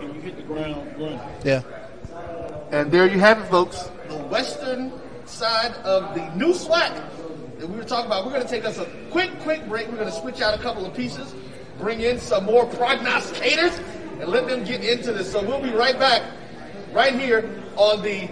and 0.00 0.14
you 0.14 0.20
hit 0.20 0.36
the 0.36 0.42
ground 0.42 0.94
running? 0.98 1.20
Yeah. 1.44 1.62
And 2.70 2.90
there 2.90 3.06
you 3.06 3.18
have 3.20 3.38
it, 3.38 3.46
folks. 3.46 3.90
The 4.08 4.18
western 4.18 4.92
side 5.26 5.74
of 5.84 6.14
the 6.14 6.34
new 6.34 6.52
SWAC 6.52 6.94
that 7.58 7.68
we 7.68 7.76
were 7.76 7.84
talking 7.84 8.06
about. 8.06 8.24
We're 8.24 8.32
going 8.32 8.42
to 8.42 8.48
take 8.48 8.64
us 8.64 8.78
a 8.78 8.86
quick, 9.10 9.30
quick 9.40 9.66
break. 9.68 9.88
We're 9.88 9.96
going 9.96 10.06
to 10.06 10.20
switch 10.20 10.40
out 10.40 10.58
a 10.58 10.62
couple 10.62 10.84
of 10.84 10.94
pieces, 10.94 11.34
bring 11.78 12.00
in 12.00 12.18
some 12.18 12.44
more 12.44 12.66
prognosticators, 12.66 13.78
and 14.20 14.28
let 14.28 14.48
them 14.48 14.64
get 14.64 14.84
into 14.84 15.12
this. 15.12 15.30
So 15.30 15.42
we'll 15.42 15.62
be 15.62 15.70
right 15.70 15.98
back, 15.98 16.22
right 16.92 17.14
here 17.14 17.62
on 17.76 18.02
the 18.02 18.28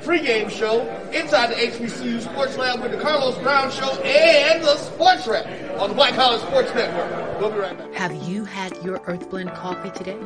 pregame 0.00 0.50
show 0.50 0.82
inside 1.12 1.50
the 1.50 1.54
HBCU 1.54 2.20
Sports 2.20 2.56
Lab 2.56 2.80
with 2.82 2.92
the 2.92 2.98
Carlos 2.98 3.36
Brown 3.38 3.70
Show 3.70 3.90
and 4.02 4.62
the 4.62 4.76
Sports 4.76 5.26
Rep 5.26 5.46
on 5.80 5.88
the 5.88 5.94
Black 5.94 6.14
College 6.14 6.40
Sports 6.42 6.72
Network. 6.74 7.25
We'll 7.38 7.50
be 7.50 7.58
right 7.58 7.76
back. 7.76 7.92
Have 7.92 8.14
you 8.14 8.46
had 8.46 8.82
your 8.82 8.98
Earth 9.06 9.28
Blend 9.28 9.50
coffee 9.50 9.90
today? 9.90 10.18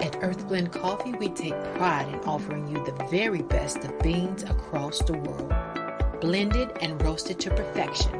At 0.00 0.16
Earth 0.22 0.46
Blend 0.48 0.70
Coffee, 0.70 1.12
we 1.12 1.30
take 1.30 1.54
pride 1.76 2.08
in 2.08 2.20
offering 2.20 2.68
you 2.68 2.84
the 2.84 3.06
very 3.06 3.40
best 3.40 3.78
of 3.78 3.98
beans 4.00 4.42
across 4.42 4.98
the 5.02 5.14
world, 5.14 5.50
blended 6.20 6.70
and 6.82 7.00
roasted 7.02 7.40
to 7.40 7.50
perfection, 7.50 8.12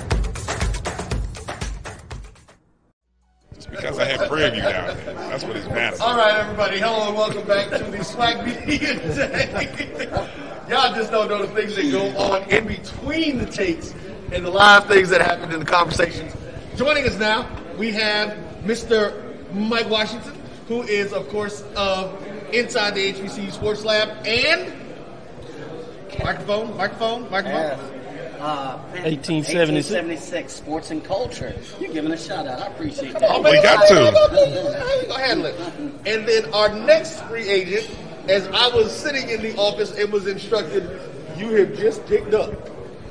Everybody. 6.61 6.79
Hello 6.79 7.07
and 7.07 7.17
welcome 7.17 7.47
back 7.47 7.69
to 7.71 7.83
the 7.85 7.97
SWAC 7.97 8.45
Media 8.67 8.93
Day. 8.93 10.07
Y'all 10.69 10.93
just 10.93 11.11
don't 11.11 11.27
know 11.27 11.43
the 11.43 11.47
things 11.59 11.75
that 11.75 11.89
go 11.91 12.15
on 12.15 12.47
in 12.51 12.67
between 12.67 13.39
the 13.39 13.47
takes 13.47 13.95
and 14.31 14.45
the 14.45 14.49
live 14.51 14.85
things 14.85 15.09
that 15.09 15.21
happen 15.21 15.51
in 15.51 15.59
the 15.59 15.65
conversations. 15.65 16.35
Joining 16.75 17.07
us 17.07 17.17
now, 17.17 17.49
we 17.79 17.91
have 17.93 18.37
Mr. 18.63 19.35
Mike 19.55 19.89
Washington, 19.89 20.39
who 20.67 20.83
is, 20.83 21.13
of 21.13 21.27
course, 21.29 21.63
of 21.75 22.23
inside 22.53 22.93
the 22.93 23.11
HBCU 23.11 23.51
Sports 23.51 23.83
Lab 23.83 24.23
and 24.27 24.71
microphone, 26.23 26.77
microphone, 26.77 27.31
microphone. 27.31 28.00
Uh, 28.41 28.77
1876. 29.05 29.91
1876, 29.91 30.53
sports 30.53 30.89
and 30.89 31.03
culture. 31.03 31.55
You're 31.79 31.93
giving 31.93 32.11
a 32.11 32.17
shout 32.17 32.47
out. 32.47 32.59
I 32.59 32.67
appreciate 32.67 33.13
that. 33.13 33.29
Oh, 33.29 33.41
we 33.43 33.61
got 33.61 33.87
to. 33.89 33.95
How 33.95 35.01
you 35.01 35.07
gonna 35.07 35.23
handle 35.23 35.45
it? 35.45 35.59
And 36.07 36.27
then 36.27 36.51
our 36.51 36.73
next 36.73 37.21
free 37.25 37.47
agent, 37.47 37.87
as 38.27 38.47
I 38.47 38.67
was 38.69 38.91
sitting 38.95 39.29
in 39.29 39.41
the 39.43 39.55
office 39.57 39.91
and 39.91 40.11
was 40.11 40.25
instructed, 40.25 40.89
you 41.37 41.49
have 41.55 41.77
just 41.77 42.03
picked 42.07 42.33
up 42.33 42.51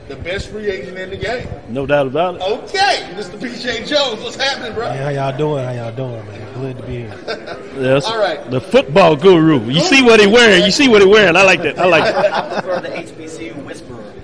the 0.08 0.16
best 0.16 0.48
free 0.50 0.68
agent 0.68 0.98
in 0.98 1.10
the 1.10 1.16
game. 1.16 1.46
No 1.68 1.86
doubt 1.86 2.08
about 2.08 2.34
it. 2.34 2.42
Okay, 2.42 3.08
Mr. 3.14 3.38
BJ 3.38 3.86
Jones, 3.86 4.20
what's 4.24 4.34
happening, 4.34 4.74
bro? 4.74 4.88
How 4.92 5.10
y'all 5.10 5.36
doing? 5.38 5.64
How 5.64 5.70
y'all 5.70 5.94
doing, 5.94 6.26
man? 6.26 6.52
Glad 6.54 6.76
to 6.78 6.82
be 6.82 6.92
here. 7.02 7.56
Yes. 7.80 8.04
All 8.04 8.18
right. 8.18 8.50
The 8.50 8.60
football 8.60 9.16
guru. 9.16 9.60
You 9.70 9.80
see 9.80 10.02
what 10.02 10.20
he 10.20 10.26
wearing. 10.26 10.64
You 10.64 10.70
see 10.72 10.88
what 10.88 11.00
he 11.00 11.06
wearing. 11.08 11.34
I 11.36 11.44
like 11.44 11.62
that. 11.62 11.78
I 11.78 11.86
like 11.86 12.04
it. 12.04 12.14
I 12.16 12.60
prefer 12.60 12.80
the 12.80 12.88
HBCU 12.88 13.49
whisperer. 13.49 13.49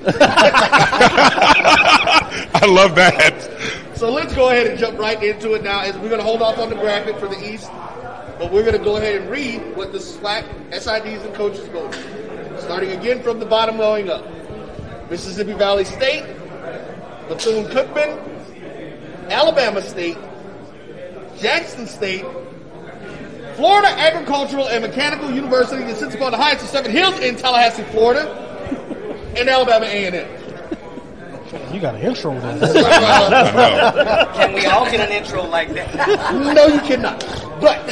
I 2.55 2.64
love 2.69 2.95
that. 2.95 3.51
So 3.97 4.12
let's 4.12 4.33
go 4.35 4.51
ahead 4.51 4.69
and 4.69 4.79
jump 4.79 4.99
right 4.99 5.21
into 5.21 5.55
it 5.55 5.64
now. 5.64 5.81
As 5.81 5.97
we're 5.97 6.09
going 6.09 6.21
to 6.21 6.25
hold 6.25 6.42
off 6.42 6.59
on 6.59 6.69
the 6.71 6.77
graphic 6.77 7.19
for 7.19 7.27
the 7.27 7.53
East, 7.53 7.69
but 8.38 8.53
we're 8.53 8.62
going 8.62 8.79
to 8.79 8.85
go 8.85 8.99
ahead 8.99 9.21
and 9.21 9.29
read 9.29 9.75
what 9.75 9.90
the 9.90 9.99
SWAC 9.99 10.45
SIDs 10.71 11.25
and 11.25 11.35
coaches 11.35 11.66
go. 11.71 11.90
Starting 12.61 12.92
again 12.92 13.21
from 13.21 13.40
the 13.40 13.47
bottom, 13.47 13.79
going 13.79 14.09
up. 14.09 14.25
Mississippi 15.11 15.55
Valley 15.55 15.85
State, 15.85 16.23
Bethune 17.29 17.64
Cookman, 17.66 19.29
Alabama 19.29 19.83
State, 19.83 20.19
Jackson 21.38 21.88
State, 21.88 22.25
Florida 23.57 23.88
Agricultural 23.88 24.69
and 24.69 24.85
Mechanical 24.85 25.33
University 25.33 25.83
the 26.31 26.37
heights 26.37 26.62
of 26.62 26.69
Seven 26.69 26.92
Hills 26.92 27.19
in 27.19 27.35
Tallahassee, 27.35 27.83
Florida, 27.85 28.46
and 29.37 29.49
Alabama 29.49 29.87
A&M. 29.87 30.46
You 31.72 31.81
got 31.81 31.94
an 31.94 32.03
intro 32.03 32.38
there. 32.40 32.59
Can 34.35 34.53
we 34.53 34.66
all 34.66 34.90
get 34.90 35.01
an 35.01 35.12
intro 35.12 35.44
like 35.44 35.72
that? 35.75 35.94
no, 36.55 36.66
you 36.66 36.81
cannot. 36.81 37.20
But 37.61 37.87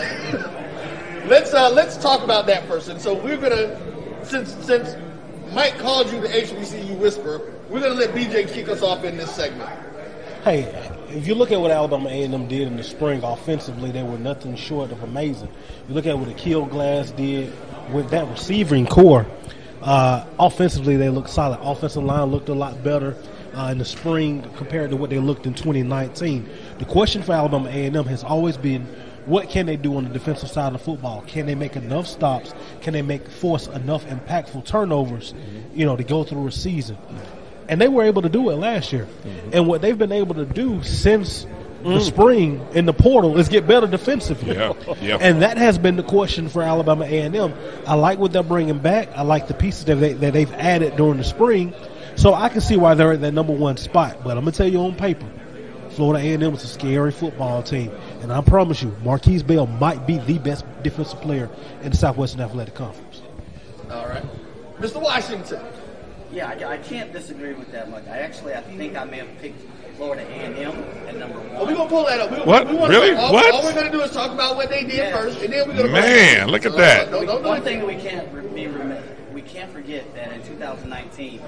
let's 1.29 1.55
uh, 1.55 1.71
let's 1.71 1.97
talk 1.97 2.23
about 2.23 2.47
that 2.47 2.67
first. 2.67 2.89
And 2.89 3.01
so 3.01 3.15
we're 3.15 3.37
gonna 3.37 3.79
since 4.25 4.55
since 4.65 4.97
Mike 5.53 5.79
called 5.79 6.11
you 6.11 6.21
the 6.21 6.29
HBCU 6.29 6.99
whisper, 6.99 7.53
we're 7.69 7.81
gonna 7.81 7.95
let 7.95 8.11
BJ 8.11 8.53
kick 8.53 8.69
us 8.69 8.83
off 8.83 9.05
in 9.05 9.17
this 9.17 9.33
segment. 9.35 9.71
hey, 10.43 10.63
if 11.11 11.27
you 11.29 11.35
look 11.35 11.53
at 11.53 11.61
what 11.61 11.71
Alabama 11.71 12.09
A&M 12.09 12.49
did 12.49 12.67
in 12.67 12.77
the 12.77 12.83
spring 12.83 13.23
offensively, 13.23 13.93
they 13.93 14.03
were 14.03 14.19
nothing 14.19 14.57
short 14.57 14.91
of 14.91 15.03
amazing. 15.05 15.49
You 15.89 15.95
look 15.95 16.07
at 16.07 16.19
what 16.19 16.29
Aqeel 16.29 16.69
Glass 16.69 17.13
did 17.13 17.53
with 17.93 18.11
that 18.11 18.27
receiving 18.29 18.87
corps. 18.87 19.27
Uh, 19.85 20.25
offensively, 20.39 20.97
they 20.97 21.11
look 21.11 21.29
solid. 21.29 21.59
Offensive 21.61 22.03
line 22.03 22.31
looked 22.31 22.49
a 22.49 22.55
lot 22.55 22.83
better 22.83 23.15
uh, 23.55 23.69
in 23.71 23.77
the 23.77 23.85
spring 23.85 24.43
compared 24.57 24.89
to 24.91 24.97
what 24.97 25.11
they 25.11 25.19
looked 25.19 25.47
in 25.47 25.53
2019. 25.53 26.49
The 26.79 26.87
question 26.87 27.23
for 27.23 27.33
Alabama 27.33 27.69
A&M 27.69 28.07
has 28.07 28.25
always 28.25 28.57
been, 28.57 28.87
what 29.27 29.51
can 29.51 29.67
they 29.67 29.77
do 29.77 29.97
on 29.97 30.05
the 30.05 30.11
defensive 30.11 30.51
side 30.51 30.75
of 30.75 30.81
football? 30.81 31.23
Can 31.27 31.45
they 31.45 31.55
make 31.55 31.77
enough 31.77 32.07
stops? 32.07 32.55
Can 32.81 32.95
they 32.95 33.03
make 33.03 33.29
force 33.29 33.67
enough 33.67 34.07
impactful 34.07 34.65
turnovers, 34.65 35.35
you 35.75 35.85
know, 35.85 35.97
to 35.97 36.05
go 36.05 36.25
through 36.25 36.47
a 36.47 36.53
season? 36.53 36.97
And 37.69 37.79
they 37.79 37.89
were 37.89 38.05
able 38.05 38.23
to 38.23 38.29
do 38.31 38.51
it 38.51 38.57
last 38.57 38.93
year. 38.93 39.07
And 39.53 39.67
what 39.67 39.83
they've 39.83 39.97
been 39.97 40.13
able 40.13 40.35
to 40.37 40.47
do 40.47 40.83
since 40.83 41.47
the 41.85 41.99
mm. 41.99 42.01
spring 42.01 42.67
in 42.73 42.87
the 42.87 42.93
portal 42.95 43.39
is 43.39 43.49
get 43.49 43.67
better 43.67 43.87
defensively. 43.87 44.55
Yeah, 44.55 44.73
yeah. 45.01 45.19
And 45.21 45.43
that 45.43 45.59
has 45.59 45.77
been 45.77 45.97
the 45.97 46.03
question 46.03 46.49
for 46.49 46.63
Alabama 46.63 47.05
A&M. 47.05 47.55
I 47.87 47.95
like 47.95 48.19
what 48.19 48.33
they're 48.33 48.43
bringing 48.43 48.79
back. 48.79 49.11
I 49.15 49.23
like 49.23 49.49
the 49.49 49.55
pieces 49.55 49.85
that, 49.85 49.97
they, 49.97 50.15
that 50.15 50.33
they've 50.33 50.53
added 50.55 50.97
during 50.97 51.19
the 51.19 51.25
spring. 51.25 51.75
So 52.17 52.33
I 52.33 52.49
can 52.49 52.63
see 52.63 52.77
why 52.77 52.95
they're 52.95 53.13
at 53.13 53.21
that 53.21 53.33
number 53.33 53.53
one 53.53 53.77
spot. 53.77 54.25
But 54.25 54.39
I'm 54.39 54.45
going 54.45 54.53
to 54.53 54.59
tell 54.59 54.69
you 54.69 54.81
on 54.81 54.95
paper, 54.95 55.27
Florida 55.91 56.25
A&M 56.27 56.43
is 56.55 56.65
a 56.65 56.69
scary 56.69 57.13
football 57.13 57.63
team. 57.63 57.91
And 58.23 58.33
I 58.33 58.41
promise 58.41 58.83
you, 58.83 58.89
Markquese 59.03 59.47
Bell 59.47 59.67
might 59.67 60.07
be 60.07 60.19
the 60.19 60.39
best 60.39 60.65
defensive 60.83 61.21
player 61.21 61.51
in 61.83 61.91
the 61.91 61.97
Southwestern 61.97 62.41
Athletic 62.41 62.75
Conference. 62.75 63.21
All 63.91 64.09
right. 64.09 64.25
Mr. 64.79 65.03
Washington. 65.03 65.61
Yeah, 66.35 66.49
I, 66.49 66.73
I 66.75 66.79
can't 66.79 67.13
disagree 67.13 67.53
with 67.53 67.71
that 67.71 67.89
much. 67.91 68.05
I 68.09 68.19
actually, 68.19 68.55
I 68.55 68.61
think 68.63 68.97
I 68.97 69.05
may 69.05 69.19
have 69.19 69.39
picked 69.41 69.61
Florida 69.97 70.27
A&M 70.29 70.59
at 71.07 71.17
number 71.17 71.39
one. 71.39 71.53
Well, 71.55 71.67
we're 71.67 71.75
going 71.75 71.89
to 71.89 71.95
pull 71.95 72.05
that 72.07 72.21
up. 72.21 72.31
We, 72.33 72.39
What? 72.39 72.69
We 72.69 72.75
wanna 72.75 72.93
Really? 72.93 73.15
All, 73.15 73.33
What? 73.33 73.55
All 73.55 73.63
we're 73.63 73.73
going 73.75 73.87
to 73.87 73.93
do 73.93 74.03
is 74.03 74.11
talk 74.11 74.33
about 74.33 74.57
what 74.57 74.69
they 74.69 74.83
did 74.83 74.95
Yeah. 74.95 75.17
first, 75.17 75.41
and 75.41 75.53
then 75.53 75.69
we're 75.69 75.75
going 75.77 75.87
to 75.87 75.93
Man, 75.93 76.49
look 76.49 76.67
at 76.67 76.77
that. 76.77 77.13
Don't, 77.13 77.25
don't 77.27 77.43
do 77.43 77.49
One 77.49 77.63
thing 77.63 77.79
that 77.79 77.87
we 77.87 77.95
can't 77.95 78.27
re- 78.33 78.49
be 78.49 78.67
remi- 78.67 79.01
we 79.33 79.43
can't 79.43 79.71
forget 79.71 80.13
that 80.17 80.33
in 80.33 80.43
2019, 80.43 81.41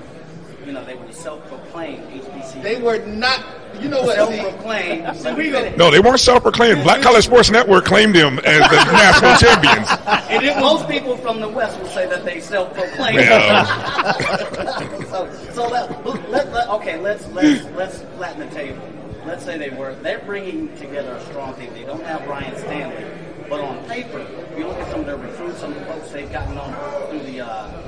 you 0.66 0.72
know, 0.72 0.84
they 0.84 0.96
were 0.96 1.10
self-proclaimed 1.12 2.02
HBC. 2.10 2.62
They 2.62 2.82
were 2.82 2.98
not. 3.06 3.44
You 3.80 3.88
know 3.88 4.02
what? 4.02 4.28
See, 4.28 4.36
self-proclaimed. 4.36 5.16
see, 5.20 5.32
we 5.34 5.50
go. 5.50 5.74
No, 5.76 5.90
they 5.92 6.00
weren't 6.00 6.18
self-proclaimed. 6.18 6.82
Black 6.82 7.02
College 7.02 7.24
Sports 7.24 7.50
Network 7.50 7.84
claimed 7.84 8.14
them 8.16 8.40
as 8.40 8.58
the 8.68 8.76
national 8.92 9.36
champions. 9.36 9.88
And 10.28 10.44
then 10.44 10.60
most 10.60 10.88
people 10.88 11.16
from 11.18 11.40
the 11.40 11.48
West 11.48 11.78
will 11.78 11.88
say 11.88 12.08
that 12.08 12.24
they 12.24 12.40
self-proclaimed. 12.40 13.20
Yeah. 13.20 13.64
so, 15.10 15.30
so 15.52 15.68
let, 15.68 16.04
let, 16.30 16.52
let- 16.52 16.68
okay, 16.70 16.98
let's 16.98 17.26
let's 17.28 17.64
let's 17.76 18.00
flatten 18.16 18.40
the 18.40 18.54
table. 18.54 18.82
Let's 19.24 19.44
say 19.44 19.58
they 19.58 19.70
were. 19.70 19.94
They're 19.94 20.20
bringing 20.20 20.76
together 20.76 21.12
a 21.12 21.24
strong 21.26 21.54
team. 21.54 21.72
They 21.74 21.84
don't 21.84 22.02
have 22.04 22.26
Ryan 22.26 22.56
Stanley, 22.58 23.04
but 23.48 23.60
on 23.60 23.84
paper, 23.88 24.18
if 24.20 24.58
you 24.58 24.66
look 24.66 24.76
at 24.78 24.90
some 24.90 25.00
of 25.00 25.06
their 25.06 25.16
recruits, 25.16 25.60
some 25.60 25.72
of 25.72 25.78
the 25.80 25.86
folks 25.86 26.10
they've 26.10 26.30
gotten 26.30 26.56
on 26.58 26.72
through 27.10 27.20
the, 27.30 27.40
uh, 27.40 27.70
through 27.72 27.82
the 27.82 27.85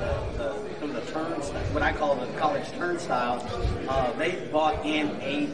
turnstile, 1.25 1.61
what 1.73 1.83
I 1.83 1.91
call 1.93 2.15
the 2.15 2.27
college 2.37 2.69
turnstile, 2.71 3.45
uh, 3.87 4.11
they 4.13 4.47
bought 4.51 4.85
in 4.85 5.09
a 5.21 5.49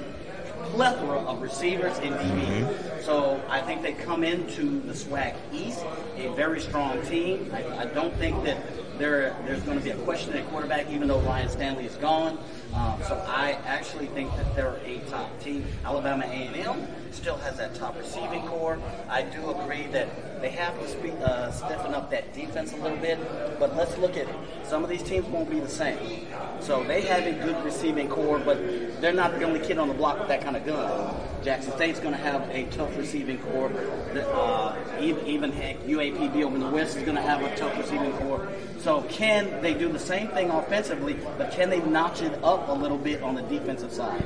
plethora 0.70 1.20
of 1.20 1.42
receivers 1.42 1.98
and 2.00 2.16
DB. 2.16 3.02
So 3.02 3.42
I 3.50 3.62
think 3.62 3.82
they 3.82 3.94
come 3.94 4.24
into 4.24 4.82
the 4.82 4.94
SWAC 4.94 5.36
East 5.54 5.86
a 6.18 6.30
very 6.36 6.60
strong 6.60 7.02
team. 7.04 7.52
I, 7.54 7.84
I 7.84 7.86
don't 7.86 8.16
think 8.16 8.44
that 8.46 8.58
there 8.98 9.36
there's 9.46 9.62
going 9.64 9.78
to 9.78 9.84
be 9.84 9.92
a 9.92 9.98
question 9.98 10.34
at 10.34 10.48
quarterback, 10.48 10.90
even 10.90 11.08
though 11.08 11.20
Ryan 11.20 11.50
Stanley 11.50 11.86
is 11.86 11.96
gone. 11.96 12.38
Um, 12.74 13.00
so 13.08 13.16
I 13.28 13.58
actually 13.66 14.08
think 14.08 14.36
that 14.36 14.56
they're 14.56 14.80
a 14.86 15.00
top 15.10 15.40
team. 15.40 15.66
Alabama 15.86 16.26
A&M 16.26 16.88
still 17.12 17.38
has 17.38 17.58
that 17.58 17.74
top 17.74 17.98
receiving 17.98 18.46
corps. 18.48 18.78
I 19.10 19.22
do 19.22 19.50
agree 19.52 19.88
that 19.88 20.42
they 20.42 20.50
have 20.50 20.78
to 20.80 20.88
speak, 20.90 21.14
uh, 21.22 21.52
stiffen 21.52 21.94
up 21.94 22.12
that 22.12 22.34
defense 22.34 22.74
a 22.74 22.78
little 22.78 22.98
bit. 22.98 23.18
But 23.60 23.78
let's 23.78 23.98
look 23.98 24.18
at 24.18 24.28
it. 24.28 24.36
Some 24.66 24.84
of 24.84 24.90
these 24.90 25.04
teams 25.04 25.26
won't 25.28 25.50
be 25.50 25.60
the 25.60 25.70
same. 25.70 26.28
So 26.60 26.84
they 26.84 27.02
have 27.02 27.26
a 27.26 27.32
good 27.44 27.64
receiving 27.64 28.10
corps, 28.10 28.40
but 28.40 28.58
they're 29.00 29.14
not 29.14 29.40
the 29.40 29.46
only 29.46 29.60
kid 29.60 29.78
on 29.78 29.88
the 29.88 29.94
block 29.94 30.20
with 30.20 30.28
that 30.28 30.42
kind 30.42 30.58
of 30.58 30.66
gun. 30.66 31.16
Jackson 31.44 31.72
State's 31.74 32.00
going 32.00 32.14
to 32.14 32.20
have 32.20 32.42
a 32.50 32.66
tough 32.72 32.98
receiving 32.98 33.38
corps. 33.38 33.72
The, 34.16 34.26
Uh, 34.30 34.74
even, 35.02 35.28
even 35.28 35.52
heck, 35.52 35.78
UAPB 35.86 36.42
over 36.44 36.56
in 36.56 36.62
the 36.62 36.70
West 36.70 36.96
is 36.96 37.04
going 37.04 37.18
to 37.18 37.22
have 37.22 37.42
a 37.42 37.54
tough 37.58 37.78
receiving 37.78 38.14
corps. 38.14 38.48
So 38.80 39.02
can 39.10 39.62
they 39.62 39.74
do 39.74 39.92
the 39.92 40.00
same 40.00 40.30
thing 40.30 40.50
offensively, 40.50 41.18
but 41.38 41.52
can 41.52 41.70
they 41.70 41.82
notch 41.82 42.22
it 42.22 42.34
up 42.42 42.70
a 42.70 42.72
little 42.72 42.98
bit 42.98 43.22
on 43.22 43.36
the 43.36 43.42
defensive 43.42 43.92
side? 43.92 44.24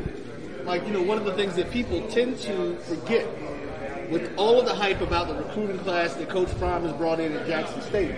Like 0.63 0.85
you 0.85 0.93
know, 0.93 1.01
one 1.01 1.17
of 1.17 1.25
the 1.25 1.33
things 1.33 1.55
that 1.55 1.71
people 1.71 2.07
tend 2.09 2.37
to 2.41 2.75
forget 2.81 3.25
with 4.11 4.31
all 4.37 4.59
of 4.59 4.67
the 4.67 4.75
hype 4.75 5.01
about 5.01 5.27
the 5.27 5.33
recruiting 5.33 5.79
class 5.79 6.13
that 6.13 6.29
Coach 6.29 6.55
Prime 6.59 6.83
has 6.83 6.93
brought 6.93 7.19
in 7.19 7.33
at 7.33 7.47
Jackson 7.47 7.81
State 7.81 8.13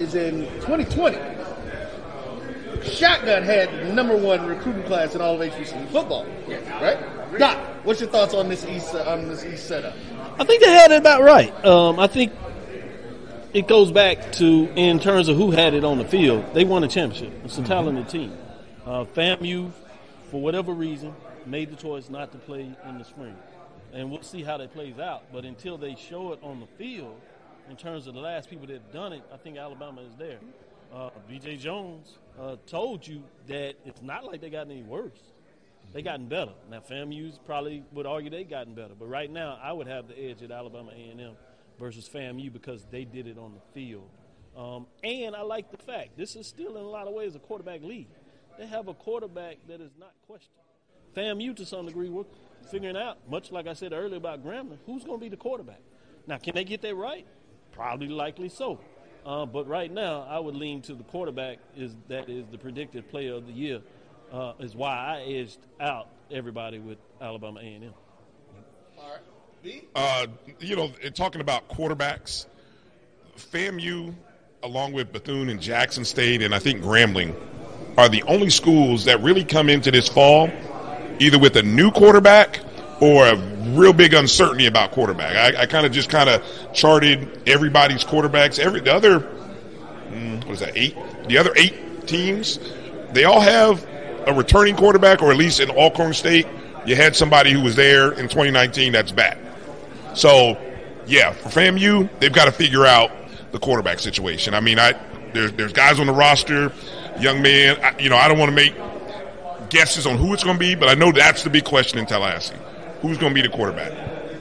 is 0.00 0.14
in 0.14 0.42
2020. 0.60 1.16
Shotgun 2.82 3.42
had 3.42 3.70
the 3.70 3.94
number 3.94 4.16
one 4.18 4.44
recruiting 4.46 4.82
class 4.82 5.14
in 5.14 5.22
all 5.22 5.40
of 5.40 5.50
HBCU 5.50 5.88
football. 5.88 6.26
Right? 6.46 6.98
Doc, 7.38 7.58
what's 7.84 8.00
your 8.00 8.10
thoughts 8.10 8.34
on 8.34 8.48
this 8.48 8.64
East 8.64 8.94
uh, 8.94 9.10
on 9.10 9.28
this 9.28 9.44
East 9.44 9.66
setup? 9.66 9.94
I 10.38 10.44
think 10.44 10.62
they 10.62 10.70
had 10.70 10.90
it 10.90 10.98
about 10.98 11.22
right. 11.22 11.64
Um, 11.64 11.98
I 11.98 12.06
think 12.06 12.32
it 13.52 13.68
goes 13.68 13.92
back 13.92 14.32
to 14.32 14.68
in 14.74 14.98
terms 15.00 15.28
of 15.28 15.36
who 15.36 15.50
had 15.50 15.74
it 15.74 15.84
on 15.84 15.98
the 15.98 16.04
field. 16.04 16.54
They 16.54 16.64
won 16.64 16.84
a 16.84 16.88
championship. 16.88 17.32
It's 17.44 17.58
a 17.58 17.62
talented 17.62 18.08
team. 18.08 18.36
Uh, 18.84 19.04
FAMU, 19.04 19.72
for 20.30 20.40
whatever 20.40 20.72
reason, 20.72 21.14
made 21.46 21.70
the 21.70 21.76
choice 21.76 22.10
not 22.10 22.32
to 22.32 22.38
play 22.38 22.70
in 22.88 22.98
the 22.98 23.04
spring, 23.04 23.36
and 23.92 24.10
we'll 24.10 24.22
see 24.22 24.42
how 24.42 24.56
that 24.58 24.72
plays 24.72 24.98
out. 24.98 25.24
But 25.32 25.44
until 25.44 25.78
they 25.78 25.94
show 25.94 26.32
it 26.32 26.40
on 26.42 26.60
the 26.60 26.66
field, 26.78 27.20
in 27.70 27.76
terms 27.76 28.06
of 28.06 28.14
the 28.14 28.20
last 28.20 28.50
people 28.50 28.66
that 28.66 28.74
have 28.74 28.92
done 28.92 29.12
it, 29.12 29.22
I 29.32 29.36
think 29.36 29.56
Alabama 29.56 30.02
is 30.02 30.14
there. 30.16 30.38
Uh, 30.92 31.10
B.J. 31.28 31.56
Jones 31.56 32.18
uh, 32.40 32.56
told 32.66 33.06
you 33.06 33.22
that 33.48 33.74
it's 33.84 34.02
not 34.02 34.24
like 34.24 34.40
they 34.40 34.50
got 34.50 34.70
any 34.70 34.82
worse. 34.82 35.18
They 35.94 36.02
gotten 36.02 36.26
better. 36.26 36.52
Now 36.68 36.80
FAMU's 36.80 37.38
probably 37.46 37.84
would 37.92 38.04
argue 38.04 38.28
they 38.28 38.42
gotten 38.42 38.74
better, 38.74 38.94
but 38.98 39.08
right 39.08 39.30
now 39.30 39.58
I 39.62 39.72
would 39.72 39.86
have 39.86 40.08
the 40.08 40.18
edge 40.18 40.42
at 40.42 40.50
Alabama 40.50 40.90
A&M 40.90 41.36
versus 41.78 42.10
FAMU 42.12 42.52
because 42.52 42.84
they 42.90 43.04
did 43.04 43.28
it 43.28 43.38
on 43.38 43.54
the 43.54 43.60
field. 43.72 44.10
Um, 44.56 44.86
and 45.04 45.36
I 45.36 45.42
like 45.42 45.70
the 45.70 45.78
fact 45.78 46.16
this 46.16 46.34
is 46.34 46.48
still 46.48 46.76
in 46.76 46.82
a 46.82 46.88
lot 46.88 47.06
of 47.06 47.14
ways 47.14 47.36
a 47.36 47.38
quarterback 47.38 47.82
league. 47.82 48.08
They 48.58 48.66
have 48.66 48.88
a 48.88 48.94
quarterback 48.94 49.58
that 49.68 49.80
is 49.80 49.92
not 49.98 50.12
questioned. 50.26 50.50
FAMU 51.16 51.54
to 51.56 51.64
some 51.64 51.86
degree 51.86 52.08
we're 52.08 52.24
figuring 52.70 52.96
out, 52.96 53.18
much 53.30 53.52
like 53.52 53.68
I 53.68 53.72
said 53.72 53.92
earlier 53.92 54.16
about 54.16 54.44
Grambling, 54.44 54.78
who's 54.86 55.04
going 55.04 55.18
to 55.20 55.24
be 55.24 55.28
the 55.28 55.36
quarterback. 55.36 55.80
Now, 56.26 56.38
can 56.38 56.56
they 56.56 56.64
get 56.64 56.82
that 56.82 56.96
right? 56.96 57.26
Probably 57.70 58.08
likely 58.08 58.48
so. 58.48 58.80
Uh, 59.24 59.46
but 59.46 59.68
right 59.68 59.92
now, 59.92 60.26
I 60.28 60.38
would 60.38 60.56
lean 60.56 60.82
to 60.82 60.94
the 60.94 61.04
quarterback 61.04 61.58
is 61.76 61.96
that 62.08 62.28
is 62.28 62.46
the 62.50 62.58
predicted 62.58 63.08
player 63.08 63.34
of 63.34 63.46
the 63.46 63.52
year. 63.52 63.80
Uh, 64.34 64.52
is 64.58 64.74
why 64.74 65.20
I 65.20 65.30
edged 65.30 65.58
out 65.78 66.08
everybody 66.28 66.80
with 66.80 66.98
Alabama 67.20 67.60
A&M. 67.60 67.94
All 68.98 69.08
right. 69.08 69.20
B? 69.62 69.82
Uh, 69.94 70.26
you 70.58 70.74
know, 70.74 70.90
talking 71.14 71.40
about 71.40 71.68
quarterbacks, 71.68 72.46
FAMU, 73.36 74.12
along 74.64 74.92
with 74.92 75.12
Bethune 75.12 75.50
and 75.50 75.60
Jackson 75.60 76.04
State, 76.04 76.42
and 76.42 76.52
I 76.52 76.58
think 76.58 76.82
Grambling, 76.82 77.32
are 77.96 78.08
the 78.08 78.24
only 78.24 78.50
schools 78.50 79.04
that 79.04 79.22
really 79.22 79.44
come 79.44 79.68
into 79.68 79.92
this 79.92 80.08
fall 80.08 80.50
either 81.20 81.38
with 81.38 81.54
a 81.54 81.62
new 81.62 81.92
quarterback 81.92 82.58
or 83.00 83.24
a 83.24 83.36
real 83.36 83.92
big 83.92 84.14
uncertainty 84.14 84.66
about 84.66 84.90
quarterback. 84.90 85.54
I, 85.54 85.62
I 85.62 85.66
kind 85.66 85.86
of 85.86 85.92
just 85.92 86.10
kind 86.10 86.28
of 86.28 86.42
charted 86.72 87.48
everybody's 87.48 88.02
quarterbacks. 88.02 88.58
Every 88.58 88.80
the 88.80 88.92
other, 88.92 89.20
mm, 89.20 90.44
what 90.44 90.54
is 90.54 90.58
that? 90.58 90.76
Eight. 90.76 90.96
The 91.28 91.38
other 91.38 91.52
eight 91.54 92.08
teams, 92.08 92.58
they 93.12 93.22
all 93.22 93.40
have 93.40 93.93
a 94.26 94.34
returning 94.34 94.76
quarterback, 94.76 95.22
or 95.22 95.30
at 95.30 95.36
least 95.36 95.60
in 95.60 95.70
Alcorn 95.70 96.14
State, 96.14 96.46
you 96.86 96.96
had 96.96 97.16
somebody 97.16 97.52
who 97.52 97.60
was 97.60 97.76
there 97.76 98.12
in 98.12 98.28
2019 98.28 98.92
that's 98.92 99.12
back. 99.12 99.38
So, 100.14 100.58
yeah, 101.06 101.32
for 101.32 101.48
FAMU, 101.48 102.08
they've 102.20 102.32
got 102.32 102.44
to 102.46 102.52
figure 102.52 102.86
out 102.86 103.10
the 103.52 103.58
quarterback 103.58 103.98
situation. 103.98 104.54
I 104.54 104.60
mean, 104.60 104.78
I 104.78 104.94
there's 105.32 105.52
there's 105.52 105.72
guys 105.72 106.00
on 106.00 106.06
the 106.06 106.12
roster, 106.12 106.72
young 107.18 107.42
man. 107.42 107.76
I, 107.82 107.98
you 107.98 108.08
know, 108.08 108.16
I 108.16 108.28
don't 108.28 108.38
want 108.38 108.50
to 108.50 108.54
make 108.54 108.74
guesses 109.70 110.06
on 110.06 110.16
who 110.16 110.32
it's 110.32 110.44
going 110.44 110.56
to 110.56 110.60
be, 110.60 110.74
but 110.74 110.88
I 110.88 110.94
know 110.94 111.12
that's 111.12 111.42
the 111.42 111.50
big 111.50 111.64
question 111.64 111.98
in 111.98 112.06
Tallahassee: 112.06 112.54
who's 113.02 113.18
going 113.18 113.34
to 113.34 113.42
be 113.42 113.46
the 113.46 113.54
quarterback? 113.54 113.92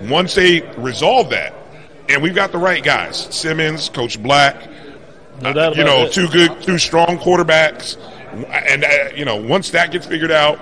Once 0.03 0.35
they 0.35 0.61
resolve 0.77 1.29
that, 1.31 1.53
and 2.09 2.21
we've 2.21 2.35
got 2.35 2.51
the 2.51 2.57
right 2.57 2.83
guys, 2.83 3.17
Simmons, 3.35 3.89
Coach 3.89 4.21
Black, 4.21 4.69
No 5.41 5.49
uh, 5.49 5.73
you 5.75 5.83
know, 5.83 6.03
that. 6.03 6.13
two 6.13 6.27
good, 6.27 6.61
two 6.61 6.77
strong 6.77 7.17
quarterbacks, 7.17 7.97
and 8.33 8.83
uh, 8.83 8.87
you 9.15 9.25
know, 9.25 9.35
once 9.35 9.69
that 9.71 9.91
gets 9.91 10.05
figured 10.05 10.31
out, 10.31 10.59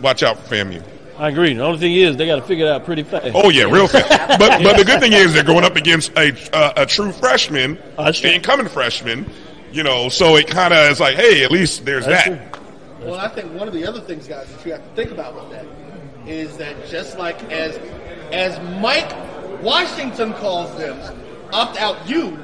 watch 0.00 0.22
out 0.22 0.38
for 0.38 0.54
FAMU. 0.54 0.82
I 1.16 1.30
agree. 1.30 1.52
The 1.52 1.64
only 1.64 1.78
thing 1.80 1.94
is 1.94 2.16
they 2.16 2.26
got 2.26 2.36
to 2.36 2.42
figure 2.42 2.66
it 2.66 2.70
out 2.70 2.84
pretty 2.84 3.02
fast. 3.02 3.32
Oh 3.34 3.48
yeah, 3.50 3.64
real 3.64 3.88
fast. 3.88 4.08
But 4.38 4.62
but 4.62 4.76
the 4.76 4.84
good 4.84 5.00
thing 5.00 5.12
is 5.12 5.32
they're 5.34 5.42
going 5.42 5.64
up 5.64 5.74
against 5.76 6.12
a 6.16 6.32
uh, 6.54 6.74
a 6.76 6.86
true 6.86 7.10
freshman, 7.10 7.78
That's 7.96 8.20
true. 8.20 8.30
incoming 8.30 8.68
freshman. 8.68 9.28
You 9.72 9.82
know, 9.82 10.08
so 10.08 10.36
it 10.36 10.46
kind 10.46 10.72
of 10.72 10.90
is 10.90 10.98
like, 11.00 11.16
hey, 11.16 11.44
at 11.44 11.50
least 11.50 11.84
there's 11.84 12.06
That's 12.06 12.28
that. 12.28 12.52
true. 12.52 13.06
Well, 13.10 13.20
I 13.20 13.28
think 13.28 13.52
one 13.52 13.68
of 13.68 13.74
the 13.74 13.86
other 13.86 14.00
things, 14.00 14.26
guys, 14.26 14.50
that 14.54 14.64
you 14.64 14.72
have 14.72 14.82
to 14.82 14.94
think 14.94 15.10
about 15.10 15.34
with 15.34 15.50
that 15.50 15.66
is 16.26 16.56
that 16.58 16.74
just 16.88 17.18
like 17.18 17.42
as 17.50 17.76
as 18.32 18.58
Mike 18.80 19.12
Washington 19.62 20.32
calls 20.34 20.76
them, 20.78 20.98
opt 21.52 21.78
out 21.80 22.08
you, 22.08 22.38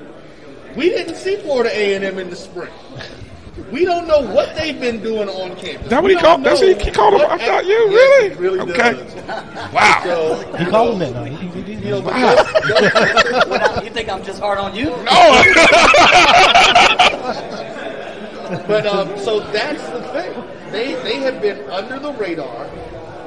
we 0.76 0.88
didn't 0.90 1.14
see 1.16 1.36
Florida 1.36 1.70
A 1.76 1.94
and 1.94 2.04
M 2.04 2.18
in 2.18 2.28
the 2.28 2.36
spring. 2.36 2.72
We 3.70 3.84
don't 3.84 4.08
know 4.08 4.18
what 4.20 4.56
they've 4.56 4.78
been 4.80 5.00
doing 5.00 5.28
on 5.28 5.54
campus. 5.56 5.88
That 5.88 6.02
what 6.02 6.10
he 6.10 6.16
called? 6.16 6.42
That's 6.42 6.60
what 6.60 6.76
know 6.76 6.82
he 6.82 6.90
called 6.90 7.14
him? 7.20 7.30
I 7.30 7.38
thought 7.38 7.64
you 7.64 7.72
Yes, 7.90 7.92
really? 7.92 8.26
it 8.26 8.36
really 8.38 8.58
Okay. 8.60 8.92
does. 8.94 9.14
Wow. 9.72 10.00
So, 10.04 10.52
He 10.58 10.64
called 10.66 10.92
him 10.94 10.98
that 11.00 11.12
now. 11.12 11.24
He, 11.24 11.46
he 11.48 11.62
did. 11.62 11.84
you 11.84 11.90
Wow. 12.00 12.34
those- 12.34 12.52
those- 12.82 13.46
What 13.46 13.62
else? 13.62 13.84
you 13.84 13.90
think 13.90 14.08
I'm 14.08 14.24
just 14.24 14.40
hard 14.40 14.58
on 14.58 14.74
you? 14.74 14.86
No. 14.86 15.04
but 18.66 18.86
um, 18.86 19.16
so 19.18 19.40
that's 19.52 19.82
the 19.90 20.02
thing. 20.12 20.32
They 20.72 20.94
they 21.02 21.16
have 21.20 21.40
been 21.40 21.70
under 21.70 21.98
the 22.00 22.12
radar. 22.14 22.68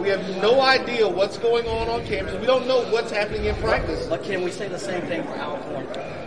We 0.02 0.10
have 0.10 0.28
no 0.42 0.60
idea 0.62 1.08
what's 1.08 1.38
going 1.38 1.66
on 1.68 1.88
on 1.90 2.06
campus. 2.06 2.36
We 2.40 2.46
don't 2.46 2.68
know 2.68 2.84
what's 2.92 3.12
happening 3.12 3.46
in 3.46 3.56
practice. 3.56 4.06
But 4.08 4.24
can 4.24 4.44
we 4.44 4.52
say 4.52 4.68
the 4.68 4.78
same 4.78 5.02
thing 5.04 5.24
for 5.24 5.36
Alcorn 5.38 5.88
State? 5.94 6.27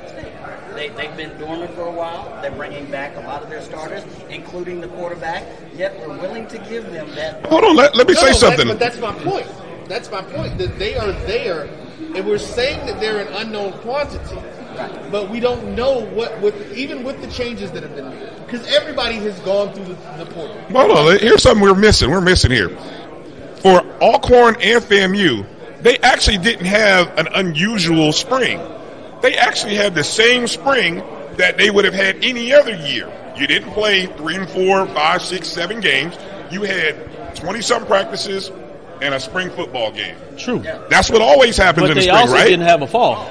They, 0.75 0.89
they've 0.91 1.17
been 1.17 1.37
dormant 1.39 1.73
for 1.75 1.83
a 1.87 1.91
while. 1.91 2.41
They're 2.43 2.51
bringing 2.51 2.91
back 2.91 3.17
a 3.17 3.21
lot 3.21 3.43
of 3.43 3.49
their 3.51 3.63
starters, 3.63 4.05
including 4.29 4.81
the 4.81 4.89
quarterback. 4.89 5.45
Yet 5.75 5.99
we're 6.01 6.17
willing 6.19 6.47
to 6.49 6.59
give 6.59 6.91
them 6.93 7.11
that. 7.15 7.45
Hold 7.47 7.65
on. 7.65 7.77
Let, 7.77 7.97
let 7.97 8.07
me 8.09 8.15
No, 8.15 8.21
say 8.21 8.27
that- 8.29 8.37
something. 8.37 8.69
but 8.69 8.79
that's 8.79 8.99
my 8.99 9.13
point. 9.13 9.47
That's 9.89 10.11
my 10.11 10.23
point. 10.23 10.57
That 10.59 10.79
they 10.79 10.97
are 10.97 11.13
there, 11.27 11.69
and 12.15 12.25
we're 12.27 12.39
saying 12.39 12.87
that 12.87 13.01
they're 13.01 13.21
an 13.27 13.33
unknown 13.35 13.73
quantity. 13.81 14.37
Right. 14.77 15.11
But 15.11 15.29
we 15.31 15.41
don't 15.41 15.75
know 15.75 15.99
what, 16.07 16.41
with 16.41 16.73
even 16.77 17.03
with 17.03 17.21
the 17.21 17.27
changes 17.27 17.73
that 17.73 17.83
have 17.83 17.97
been 17.97 18.09
made, 18.09 18.31
because 18.47 18.65
everybody 18.73 19.17
has 19.17 19.39
gone 19.41 19.75
through 19.75 19.87
the, 19.87 19.95
the 20.25 20.27
portal. 20.31 20.57
Hold 20.71 20.91
on. 20.93 21.19
Here's 21.19 21.43
something 21.43 21.61
we're 21.61 21.75
missing. 21.75 22.09
We're 22.11 22.21
missing 22.21 22.53
here. 22.53 22.69
For 23.57 23.81
Alcorn 24.01 24.57
and 24.63 24.83
FAMU, 24.83 25.45
they 25.83 25.99
actually 25.99 26.39
didn't 26.39 26.67
have 26.67 27.19
an 27.19 27.27
unusual 27.35 28.13
spring. 28.13 28.61
They 29.23 29.37
actually 29.37 29.75
had 29.77 29.95
the 29.95 30.05
same 30.05 30.47
spring 30.47 31.03
that 31.37 31.59
they 31.59 31.71
would 31.71 31.85
have 31.85 31.95
had 31.95 32.17
any 32.25 32.53
other 32.53 32.75
year. 32.75 33.11
You 33.37 33.47
didn't 33.47 33.73
play 33.73 34.07
three 34.07 34.37
and 34.37 34.49
four, 34.49 34.87
five, 34.89 35.23
six, 35.23 35.49
seven 35.49 35.81
games. 35.81 36.17
You 36.51 36.63
had 36.63 37.35
20 37.37 37.61
some 37.63 37.87
practices 37.87 38.51
and 39.01 39.15
a 39.15 39.21
spring 39.21 39.51
football 39.51 39.91
game. 39.93 40.17
True. 40.37 40.59
That's 40.91 41.11
what 41.11 41.23
always 41.23 41.57
happens 41.57 41.85
But 41.85 41.91
in 41.93 41.97
the 41.97 42.01
they 42.03 42.07
spring, 42.09 42.17
also 42.21 42.35
right? 42.35 42.45
didn't 42.49 42.67
have 42.67 42.83
a 42.83 42.87
fall. 42.87 43.31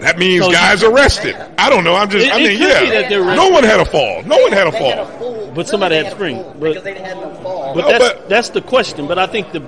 that 0.00 0.18
means 0.18 0.44
So 0.44 0.52
guys 0.52 0.82
are 0.82 0.92
rested. 0.92 1.34
I 1.58 1.68
don't 1.68 1.84
know. 1.84 1.94
I'm 1.94 2.08
just, 2.08 2.26
It- 2.26 2.32
I 2.32 2.36
it 2.40 2.48
mean, 2.48 2.58
could 2.58 2.68
yeah. 2.68 2.80
be 2.84 2.90
that 2.90 3.08
they're 3.10 3.24
no 3.36 3.48
one 3.50 3.64
had 3.64 3.80
a 3.80 3.84
fall. 3.84 4.22
No 4.22 4.38
one 4.38 4.52
had 4.52 4.66
a 4.66 4.70
They 4.70 4.78
had 4.90 4.98
a 4.98 5.06
fall. 5.18 5.50
But 5.54 5.68
somebody 5.68 5.96
really 5.96 6.04
had 6.06 6.12
a 6.12 6.16
spring. 6.16 6.42
But- 6.58 6.60
because 6.60 6.82
they 6.84 6.94
had 6.94 7.16
no 7.18 7.34
fall. 7.42 7.74
But 7.74 7.80
No, 7.82 7.88
that's 7.88 8.04
but- 8.04 8.28
that's 8.28 8.48
the 8.50 8.62
question. 8.62 9.06
But 9.06 9.18
I 9.18 9.26
think 9.26 9.52
the 9.52 9.60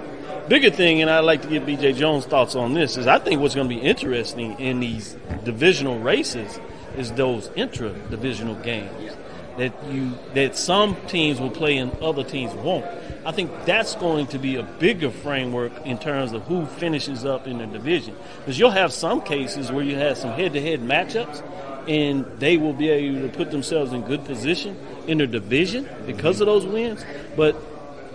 bigger 0.48 0.70
thing, 0.70 1.02
and 1.02 1.11
I'd 1.11 1.20
like 1.20 1.42
to 1.42 1.48
get 1.48 1.66
BJ 1.66 1.94
Jones' 1.96 2.26
thoughts 2.26 2.54
on 2.54 2.74
this, 2.74 2.96
is 2.96 3.07
I 3.07 3.18
think 3.18 3.40
what's 3.40 3.54
going 3.54 3.68
to 3.68 3.74
be 3.74 3.80
interesting 3.80 4.59
in 4.59 4.80
these 4.80 5.16
divisional 5.44 5.98
races 5.98 6.59
is 6.96 7.12
those 7.12 7.50
intra-divisional 7.57 8.54
games 8.57 9.12
that 9.59 9.72
you 9.90 10.12
that 10.35 10.57
some 10.57 10.96
teams 11.07 11.40
will 11.40 11.50
play 11.50 11.76
and 11.76 11.92
other 11.98 12.24
teams 12.24 12.52
won't. 12.54 12.85
I 13.24 13.33
think 13.33 13.50
that's 13.64 13.94
going 13.94 14.26
to 14.28 14.38
be 14.38 14.57
a 14.57 14.62
bigger 14.62 15.11
framework 15.11 15.72
in 15.87 15.96
terms 15.98 16.33
of 16.33 16.42
who 16.42 16.66
finishes 16.66 17.24
up 17.24 17.46
in 17.46 17.59
the 17.59 17.66
division. 17.66 18.16
Because 18.38 18.59
you'll 18.59 18.70
have 18.70 18.92
some 18.92 19.22
cases 19.22 19.72
where 19.72 19.85
you 19.85 19.96
have 19.96 20.18
some 20.18 20.33
head-to-head 20.33 20.80
matchups, 20.80 21.42
and 21.88 22.26
they 22.38 22.57
will 22.57 22.72
be 22.72 22.90
able 22.90 23.22
to 23.22 23.35
put 23.35 23.50
themselves 23.50 23.92
in 23.92 24.02
good 24.02 24.24
position 24.24 24.76
in 25.07 25.18
their 25.18 25.26
division 25.26 25.88
because 26.07 26.40
of 26.40 26.46
those 26.46 26.66
wins. 26.66 27.04
But 27.37 27.57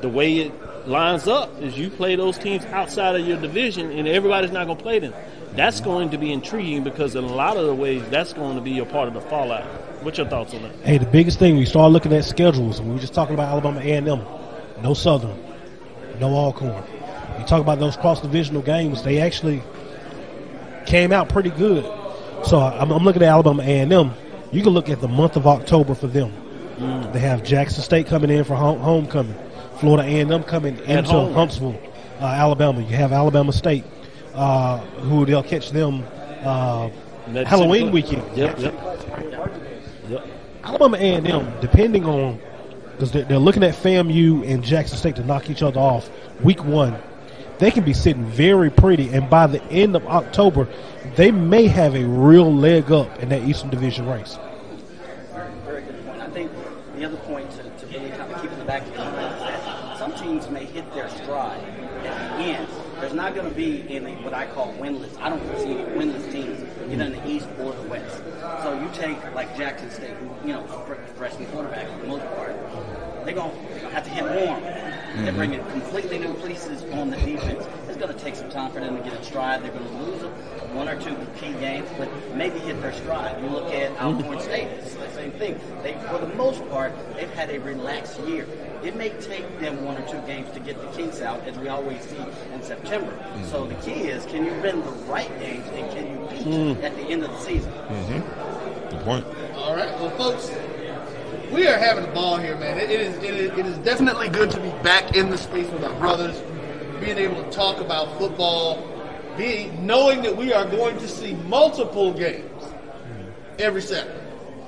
the 0.02 0.10
way 0.10 0.40
it 0.40 0.52
lines 0.88 1.28
up 1.28 1.62
is 1.62 1.78
you 1.78 1.90
play 1.90 2.16
those 2.16 2.38
teams 2.38 2.66
outside 2.66 3.20
of 3.20 3.28
your 3.28 3.40
division, 3.40 3.92
and 3.92 4.08
everybody's 4.08 4.52
not 4.52 4.66
going 4.66 4.78
to 4.78 4.84
play 4.84 5.00
them. 5.00 5.14
That's 5.54 5.82
going 5.82 6.12
to 6.12 6.18
be 6.18 6.32
intriguing 6.32 6.84
because 6.84 7.16
in 7.16 7.24
a 7.24 7.34
lot 7.34 7.58
of 7.58 7.66
the 7.66 7.74
ways, 7.74 8.04
that's 8.10 8.34
going 8.34 8.56
to 8.56 8.62
be 8.62 8.80
a 8.80 8.86
part 8.86 9.08
of 9.08 9.14
the 9.14 9.22
fallout. 9.22 9.64
What's 10.04 10.18
your 10.18 10.28
thoughts 10.28 10.54
on 10.54 10.64
that? 10.64 10.76
Hey, 10.84 10.98
the 10.98 11.06
biggest 11.06 11.40
thing 11.40 11.58
we 11.58 11.66
start 11.66 11.92
looking 11.92 12.14
at 12.14 12.24
schedules. 12.24 12.82
We 12.82 12.92
were 12.92 13.00
just 13.00 13.14
talking 13.14 13.34
about 13.34 13.50
Alabama 13.50 13.82
A 13.82 13.92
and 13.92 14.08
M, 14.08 14.22
no 14.82 14.94
Southern, 14.94 15.38
no 16.20 16.30
Alcorn. 16.30 16.84
You 17.40 17.46
talk 17.46 17.62
about 17.62 17.80
those 17.80 17.98
cross 17.98 18.22
divisional 18.22 18.62
games; 18.62 19.04
they 19.04 19.20
actually 19.20 19.62
came 20.86 21.12
out 21.12 21.30
pretty 21.30 21.50
good. 21.50 21.84
So 22.46 22.60
I'm, 22.60 22.92
I'm 22.92 23.04
looking 23.04 23.22
at 23.24 23.30
Alabama 23.30 23.64
A 23.64 23.80
and 23.80 23.92
M. 23.92 24.14
You 24.52 24.64
can 24.64 24.72
look 24.72 24.90
at 24.90 25.02
the 25.02 25.08
month 25.08 25.36
of 25.36 25.46
October 25.46 25.94
for 25.96 26.08
them. 26.08 26.32
Mm. 26.78 27.14
They 27.14 27.20
have 27.20 27.44
Jackson 27.44 27.84
State 27.84 28.08
coming 28.08 28.30
in 28.30 28.44
for 28.44 28.56
home, 28.56 28.80
homecoming, 28.80 29.36
Florida 29.80 30.08
A 30.08 30.20
and 30.20 30.32
M 30.32 30.44
coming 30.44 30.78
into. 30.80 31.34
Huntsville, 31.34 31.80
uh, 32.20 32.26
Alabama. 32.26 32.82
You 32.82 32.96
have 32.98 33.12
Alabama 33.12 33.54
State, 33.54 33.86
uh, 34.34 34.80
who 34.80 35.26
they'll 35.26 35.44
catch 35.44 35.72
them 35.72 36.04
uh, 36.44 36.90
Halloween 37.46 37.92
weekend. 37.92 38.24
Yep, 38.38 38.60
yep. 38.60 38.74
Yep. 40.10 40.28
Alabama 40.64 40.98
A 40.98 41.16
and 41.16 41.28
M, 41.28 41.54
depending 41.62 42.06
on 42.06 42.40
because 42.92 43.12
they're, 43.14 43.24
they're 43.24 43.40
looking 43.40 43.64
at 43.64 43.74
FAMU 43.74 44.46
and 44.46 44.62
Jackson 44.62 44.98
State 44.98 45.16
to 45.16 45.24
knock 45.24 45.50
each 45.50 45.64
other 45.64 45.80
off 45.80 46.10
week 46.44 46.64
one, 46.66 46.98
they 47.58 47.72
can 47.72 47.86
be 47.86 47.94
sitting 47.94 48.26
very 48.26 48.70
pretty, 48.70 49.10
and 49.10 49.30
by 49.30 49.48
the 49.48 49.64
end 49.66 49.96
of 49.96 50.06
October, 50.08 50.68
they 51.16 51.32
may 51.32 51.68
have 51.68 51.96
a 51.96 52.04
real 52.04 52.54
leg 52.54 52.92
up 52.92 53.20
in 53.20 53.30
that 53.30 53.44
Eastern 53.44 53.70
Division 53.70 54.06
race. 54.06 54.38
Very 55.66 55.82
good 55.84 56.06
point. 56.06 56.22
I 56.22 56.30
think 56.30 56.52
the 56.96 57.06
other 57.06 57.18
point 57.18 57.50
to, 57.52 57.64
to 57.64 57.86
really 57.88 58.10
kind 58.12 58.34
of 58.34 58.42
keep 58.42 58.52
in 58.52 58.60
the 58.60 58.66
back 58.66 58.82
of 58.82 58.90
your 58.90 58.98
mind 58.98 59.36
is 59.36 59.42
that 59.42 59.98
some 59.98 60.14
teams 60.30 60.50
may 60.50 60.66
hit 60.66 60.94
their 60.94 61.10
stride 61.10 61.64
at 62.06 62.38
the 62.38 62.44
end. 62.44 62.68
There's 63.00 63.14
not 63.14 63.34
going 63.34 63.50
to 63.50 63.56
be 63.56 63.84
any 63.90 64.14
what 64.24 64.34
I 64.34 64.46
call 64.46 64.74
winless. 64.74 65.20
I 65.20 65.30
don't 65.30 65.42
see 65.58 65.72
any 65.72 65.84
winless 65.98 66.32
teams 66.32 66.62
either 66.92 67.06
in 67.06 67.14
the 67.14 67.28
East 67.28 67.48
or 67.60 67.74
the 67.74 67.82
West. 67.84 68.22
So 68.62 68.80
you 68.80 68.90
take 68.94 69.18
like 69.34 69.58
Jackson 69.58 69.90
State, 69.90 70.12
who 70.12 70.48
you 70.48 70.54
know 70.54 70.64
fr- 70.86 70.94
freshman 71.18 71.48
quarterback 71.48 71.90
for 71.92 71.98
the 72.02 72.08
most 72.08 72.26
part, 72.36 72.56
they're 73.26 73.34
going 73.34 73.52
to 73.52 73.90
have 73.90 74.04
to 74.04 74.10
hit 74.10 74.24
warm. 74.24 74.62
They're 75.16 75.28
mm-hmm. 75.28 75.38
bringing 75.38 75.66
completely 75.66 76.20
new 76.20 76.34
pieces 76.36 76.84
on 76.94 77.10
the 77.10 77.18
defense. 77.18 77.68
It's 77.88 77.98
going 77.98 78.14
to 78.14 78.20
take 78.20 78.36
some 78.36 78.50
time 78.50 78.72
for 78.72 78.80
them 78.80 78.96
to 78.96 79.04
get 79.04 79.14
in 79.14 79.24
stride. 79.24 79.64
They're 79.64 79.72
going 79.72 79.88
to 79.88 79.98
lose 80.04 80.22
one 80.74 80.88
or 80.88 81.02
two 81.02 81.16
key 81.38 81.52
games, 81.54 81.90
but 81.98 82.08
maybe 82.36 82.60
hit 82.60 82.80
their 82.82 82.94
stride. 82.94 83.42
You 83.42 83.50
look 83.50 83.74
at 83.74 83.92
mm-hmm. 83.92 84.06
Alcorn 84.06 84.40
State, 84.40 84.68
it's 84.68 84.94
the 84.94 85.10
same 85.12 85.32
thing. 85.32 85.60
They, 85.82 85.94
for 86.10 86.20
the 86.20 86.34
most 86.36 86.68
part, 86.70 86.94
they've 87.16 87.30
had 87.32 87.50
a 87.50 87.60
relaxed 87.60 88.20
year. 88.22 88.48
It 88.84 88.96
may 88.96 89.10
take 89.10 89.60
them 89.60 89.84
one 89.84 89.98
or 89.98 90.08
two 90.08 90.22
games 90.28 90.52
to 90.54 90.60
get 90.60 90.80
the 90.80 90.88
kinks 90.96 91.22
out, 91.22 91.42
as 91.48 91.58
we 91.58 91.68
always 91.68 92.02
see 92.02 92.24
in 92.54 92.62
September. 92.62 93.12
So 93.46 93.66
mm-hmm. 93.66 93.70
the 93.70 93.82
key 93.84 94.08
is, 94.08 94.26
can 94.28 94.46
you 94.46 94.54
win 94.62 94.82
the 94.86 94.92
right 95.12 95.40
games 95.40 95.66
and 95.74 95.92
can 95.92 96.08
you 96.08 96.28
beat 96.30 96.84
at 96.84 96.96
the 96.96 97.04
end 97.04 97.24
of 97.24 97.32
the 97.32 97.40
season? 97.40 97.74
Good 98.90 99.02
point. 99.02 99.26
All 99.56 99.76
right, 99.76 99.92
well, 100.00 100.12
folks, 100.12 100.52
we 101.52 101.68
are 101.68 101.78
having 101.78 102.06
a 102.06 102.14
ball 102.14 102.38
here, 102.38 102.56
man. 102.58 102.78
It, 102.78 102.92
it 102.92 103.02
is 103.02 103.16
it 103.18 103.34
is 103.36 103.58
it 103.58 103.66
is 103.66 103.78
definitely 103.80 104.30
good 104.30 104.52
to 104.52 104.60
be 104.60 104.70
back 104.84 105.16
in 105.16 105.30
the 105.30 105.38
space 105.38 105.70
with 105.70 105.84
our 105.84 105.98
brothers, 106.00 106.42
being 107.00 107.18
able 107.18 107.44
to 107.44 107.50
talk 107.50 107.80
about 107.80 108.18
football, 108.18 108.88
being 109.38 109.86
knowing 109.86 110.22
that 110.24 110.36
we 110.36 110.54
are 110.54 110.66
going 110.66 110.98
to 111.00 111.08
see 111.08 111.34
multiple 111.34 112.14
games 112.14 112.64
every 113.58 113.82
Saturday. 113.82 114.16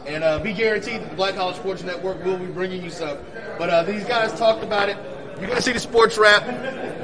And 0.08 0.24
uh, 0.24 0.40
be 0.40 0.52
guaranteed 0.52 1.02
that 1.02 1.12
the 1.12 1.16
Black 1.16 1.36
College 1.36 1.58
Sports 1.58 1.84
Network 1.84 2.24
will 2.26 2.38
be 2.38 2.48
bringing 2.48 2.84
you 2.84 2.90
some. 2.90 3.20
But 3.60 3.70
uh, 3.70 3.84
these 3.84 4.04
guys 4.06 4.38
talked 4.38 4.64
about 4.64 4.90
it. 4.90 4.98
You're 5.38 5.48
going 5.48 5.58
to 5.58 5.62
see 5.62 5.74
the 5.74 5.80
sports 5.80 6.18
wrap. 6.18 6.44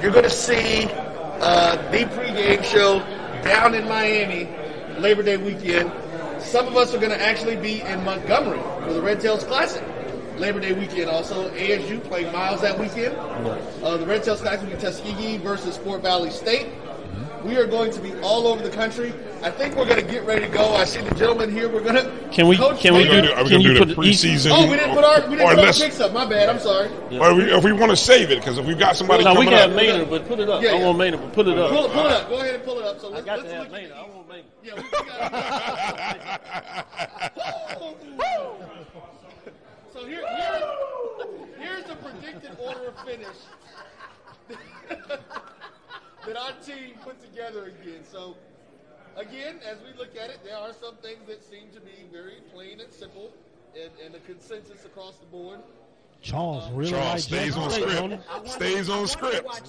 You're 0.02 0.12
going 0.12 0.24
to 0.24 0.30
see 0.32 0.88
uh, 0.90 1.76
the 1.92 2.06
pregame 2.06 2.63
show 2.63 3.00
down 3.44 3.76
in 3.76 3.88
Miami 3.88 4.50
Labor 5.00 5.22
Day 5.22 5.38
weekend. 5.38 5.92
Some 6.48 6.66
of 6.66 6.78
us 6.78 6.94
are 6.94 6.98
going 6.98 7.12
to 7.12 7.22
actually 7.22 7.58
be 7.58 7.82
in 7.82 8.06
Montgomery 8.06 8.62
for 8.86 8.94
the 8.94 9.02
Red 9.02 9.20
Tails 9.20 9.44
Classic. 9.44 9.84
Labor 10.38 10.62
Day 10.62 10.72
weekend 10.72 11.10
also. 11.10 11.50
ASU 11.50 12.02
playing 12.06 12.32
Miles 12.32 12.62
that 12.62 12.80
weekend. 12.80 13.18
Uh, 13.84 13.98
the 13.98 14.06
Red 14.06 14.24
Tails 14.24 14.40
Classic 14.40 14.62
will 14.62 14.76
be 14.78 14.82
Tuskegee 14.82 15.40
versus 15.40 15.78
Fort 15.78 16.02
Valley 16.02 16.30
State. 16.30 16.70
We 17.43 17.56
are 17.58 17.65
going 17.67 17.91
to 17.91 18.00
be 18.02 18.13
all 18.21 18.47
over 18.47 18.62
the 18.63 18.69
country. 18.69 19.13
I 19.43 19.52
think 19.52 19.76
we're 19.76 19.86
going 19.86 20.04
to 20.04 20.12
get 20.12 20.26
ready 20.26 20.45
to 20.45 20.52
go. 20.52 20.73
I 20.76 20.84
see 20.86 21.02
the 21.02 21.13
gentleman 21.15 21.52
here. 21.52 21.69
We're 21.69 21.82
going 21.84 21.95
to. 21.95 22.30
Can 22.32 22.47
we- 22.47 22.58
Coach 22.58 22.80
can 22.82 22.93
we 22.95 23.02
Are 23.02 23.04
we 23.04 23.10
Baker- 23.10 23.21
gonna 23.21 23.28
do, 23.28 23.34
are 23.34 23.43
we 23.43 23.50
Can 23.50 23.62
gonna 23.62 23.73
you 23.73 23.80
do 23.80 23.86
the 23.86 23.95
put 23.95 24.06
preseason? 24.06 24.52
Oh, 24.54 24.69
we 24.69 24.76
didn't 24.78 24.95
put 24.95 25.04
our 25.04 25.21
we 25.30 25.36
didn't 25.38 25.52
or 25.52 25.56
put 25.56 25.65
our 25.67 25.73
picks 25.73 26.00
up. 26.00 26.12
My 26.13 26.26
bad. 26.26 26.50
I'm 26.50 26.60
sorry. 26.60 26.89
Or 27.19 27.34
we, 27.36 27.43
if 27.52 27.63
we 27.63 27.71
want 27.71 27.91
to 27.91 27.95
save 27.97 28.32
it, 28.32 28.39
because 28.39 28.58
if 28.58 28.65
we've 28.65 28.78
got 28.80 28.95
somebody 28.97 29.23
No, 29.23 29.32
we 29.32 29.45
coming 29.45 29.50
can 29.50 29.58
have 29.60 29.69
up, 29.71 29.76
Maynard, 29.76 30.10
but 30.10 30.28
put 30.28 30.39
it 30.39 30.50
up. 30.50 30.62
Yeah, 30.63 30.71
I 30.71 30.84
want 30.86 30.97
Maynard, 30.97 31.21
but 31.21 31.34
put 31.34 31.47
it 31.47 31.58
up. 31.58 31.69
Pull, 31.69 31.86
it- 31.86 31.91
pull 31.91 32.06
it 32.06 32.12
up. 32.12 32.30
Go 32.30 32.39
ahead 32.39 32.56
and 32.56 32.63
pull 32.63 32.80
it 32.80 32.86
up. 32.86 33.00
So 33.00 33.10
let's, 33.10 33.26
got 33.26 33.38
let's 33.39 33.50
to 33.50 33.56
have 33.56 33.63
look 33.63 33.71
Maynard. 33.73 33.91
at 33.91 33.97
I 33.97 34.02
want 34.10 34.28
Maynard. 34.28 34.45
Yeah, 34.63 34.73
we 34.76 34.82
got 34.91 35.08
So 39.93 40.06
here, 40.06 40.21
here, 40.28 40.62
here's 41.60 41.84
the 41.86 41.95
predicted 41.95 42.52
order 42.60 42.88
of 42.89 43.00
finish 43.06 43.28
that 46.28 46.38
our 46.38 46.52
team 46.63 46.96
put 47.04 47.22
together 47.22 47.66
again. 47.66 48.04
So, 48.04 48.36
again, 49.16 49.60
as 49.70 49.78
we 49.82 49.98
look 49.98 50.16
at 50.16 50.30
it, 50.30 50.40
there 50.44 50.58
are 50.58 50.74
some 50.74 50.96
things 50.98 51.26
that 51.28 51.44
seem 51.44 51.70
to 51.74 51.80
be 51.80 52.06
very 52.12 52.42
plain 52.54 52.82
and 52.82 52.92
simple 52.92 53.32
and, 53.76 53.92
and 54.06 54.16
a 54.16 54.20
consensus 54.20 54.86
across 54.86 55.18
the 55.18 55.26
board. 55.28 55.60
Charles 56.22 56.66
uh, 56.66 56.72
really 56.74 56.92
Charles 56.92 57.13
like 57.13 57.22
stays 57.22 57.56
on 57.56 57.70
script. 57.70 57.92
don't? 57.92 58.13
I 58.30 58.36
wonder- 58.38 58.50
Stays 58.50 58.90
on 58.90 58.96
wonder 58.98 59.12
script. 59.12 59.46
Why 59.46 59.60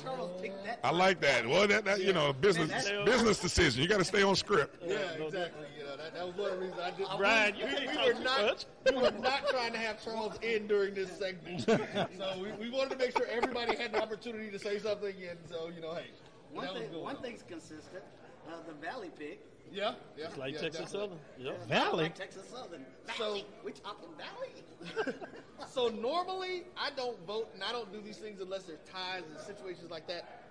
that? 0.65 0.81
I 0.83 0.91
like 0.91 1.21
that. 1.21 1.47
Well, 1.47 1.69
that, 1.69 1.85
that 1.85 2.01
you 2.01 2.13
know, 2.13 2.33
business 2.33 2.71
Man, 2.71 3.05
business 3.05 3.39
decision. 3.39 3.83
You 3.83 3.89
got 3.89 3.99
to 3.99 4.05
stay 4.05 4.23
on 4.23 4.35
script. 4.35 4.83
Yeah, 4.85 4.97
exactly. 5.13 5.67
You 5.79 5.85
know, 5.85 5.97
that, 5.97 6.15
that 6.15 6.27
was 6.27 6.37
one 6.37 6.51
of 6.51 6.59
the 6.59 6.65
reasons 6.65 6.81
I 6.83 6.91
did. 6.93 7.07
Brian, 7.19 7.55
you 7.55 7.67
we, 7.67 7.87
we 7.87 8.13
were 8.15 8.21
not 8.21 8.41
much. 8.41 8.65
we 8.91 8.97
were 8.97 9.11
not 9.21 9.47
trying 9.49 9.73
to 9.73 9.79
have 9.79 10.03
Charles 10.03 10.39
in 10.43 10.67
during 10.67 10.95
this 10.95 11.11
segment, 11.13 11.61
so 12.19 12.43
we, 12.43 12.51
we 12.53 12.71
wanted 12.71 12.93
to 12.93 12.97
make 12.97 13.17
sure 13.17 13.27
everybody 13.31 13.77
had 13.77 13.95
an 13.95 14.01
opportunity 14.01 14.51
to 14.51 14.59
say 14.59 14.79
something, 14.79 15.15
and 15.29 15.39
so 15.51 15.71
you 15.75 15.83
know, 15.83 15.95
hey, 15.95 16.07
One 16.53 16.69
thing, 16.75 16.93
one 17.01 17.17
thing's 17.23 17.43
consistent. 17.43 18.03
Uh, 18.49 18.53
the 18.67 18.73
Valley 18.75 19.11
pick. 19.19 19.41
yeah, 19.71 19.95
yeah, 20.17 20.27
It's 20.29 20.39
like 20.39 20.55
yeah, 20.55 20.61
Texas 20.61 20.91
definitely. 20.93 21.19
Southern. 21.37 21.47
Yep. 21.47 21.69
Valley. 21.69 22.03
Like 22.05 22.15
Texas 22.15 22.49
Southern. 22.51 22.87
So- 23.17 23.25
Valley. 23.25 23.47
we 23.65 23.73
talking 23.73 24.09
Valley? 24.17 25.15
So 25.71 25.89
normally 25.89 26.63
I 26.77 26.91
don't 26.97 27.19
vote 27.27 27.49
and 27.53 27.63
I 27.63 27.73
don't 27.73 27.93
do 27.93 28.01
these 28.01 28.17
things 28.17 28.41
unless 28.41 28.63
there's 28.63 28.79
ties 28.91 29.23
and 29.29 29.39
situations 29.41 29.91
like 29.91 30.07
that. 30.09 30.43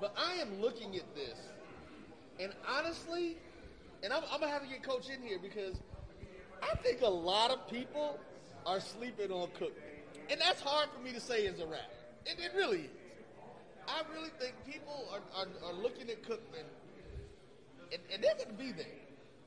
But 0.00 0.14
I 0.18 0.34
am 0.40 0.60
looking 0.60 0.96
at 0.96 1.14
this, 1.14 1.38
and 2.40 2.52
honestly, 2.68 3.36
and 4.02 4.12
I'm, 4.12 4.22
I'm 4.32 4.40
gonna 4.40 4.50
have 4.50 4.62
to 4.62 4.68
get 4.68 4.82
Coach 4.82 5.08
in 5.08 5.22
here 5.22 5.38
because 5.40 5.76
I 6.62 6.74
think 6.76 7.02
a 7.02 7.08
lot 7.08 7.50
of 7.50 7.68
people 7.70 8.18
are 8.66 8.80
sleeping 8.80 9.30
on 9.30 9.48
Cook, 9.58 9.72
and 10.30 10.40
that's 10.40 10.60
hard 10.60 10.88
for 10.96 11.00
me 11.02 11.12
to 11.12 11.20
say 11.20 11.46
as 11.46 11.60
a 11.60 11.66
rap. 11.66 11.92
It, 12.26 12.38
it 12.40 12.52
really 12.56 12.80
is. 12.80 12.90
I 13.88 14.02
really 14.14 14.30
think 14.40 14.54
people 14.66 15.08
are, 15.12 15.20
are, 15.40 15.48
are 15.66 15.74
looking 15.74 16.10
at 16.10 16.22
Cookman, 16.22 16.64
and, 17.92 18.00
and 18.12 18.22
they're 18.22 18.34
going 18.34 18.48
to 18.48 18.54
be 18.54 18.72
there. 18.72 18.86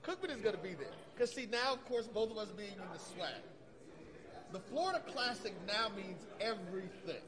Cookman 0.03 0.35
is 0.35 0.41
going 0.41 0.55
to 0.55 0.61
be 0.61 0.73
there. 0.73 0.93
Because, 1.13 1.33
see, 1.33 1.47
now, 1.51 1.73
of 1.73 1.85
course, 1.85 2.07
both 2.07 2.31
of 2.31 2.37
us 2.37 2.49
being 2.49 2.71
in 2.71 2.77
the 2.93 2.99
SWAC. 2.99 3.33
The 4.53 4.59
Florida 4.59 5.01
Classic 5.11 5.53
now 5.67 5.89
means 5.95 6.25
everything. 6.39 7.21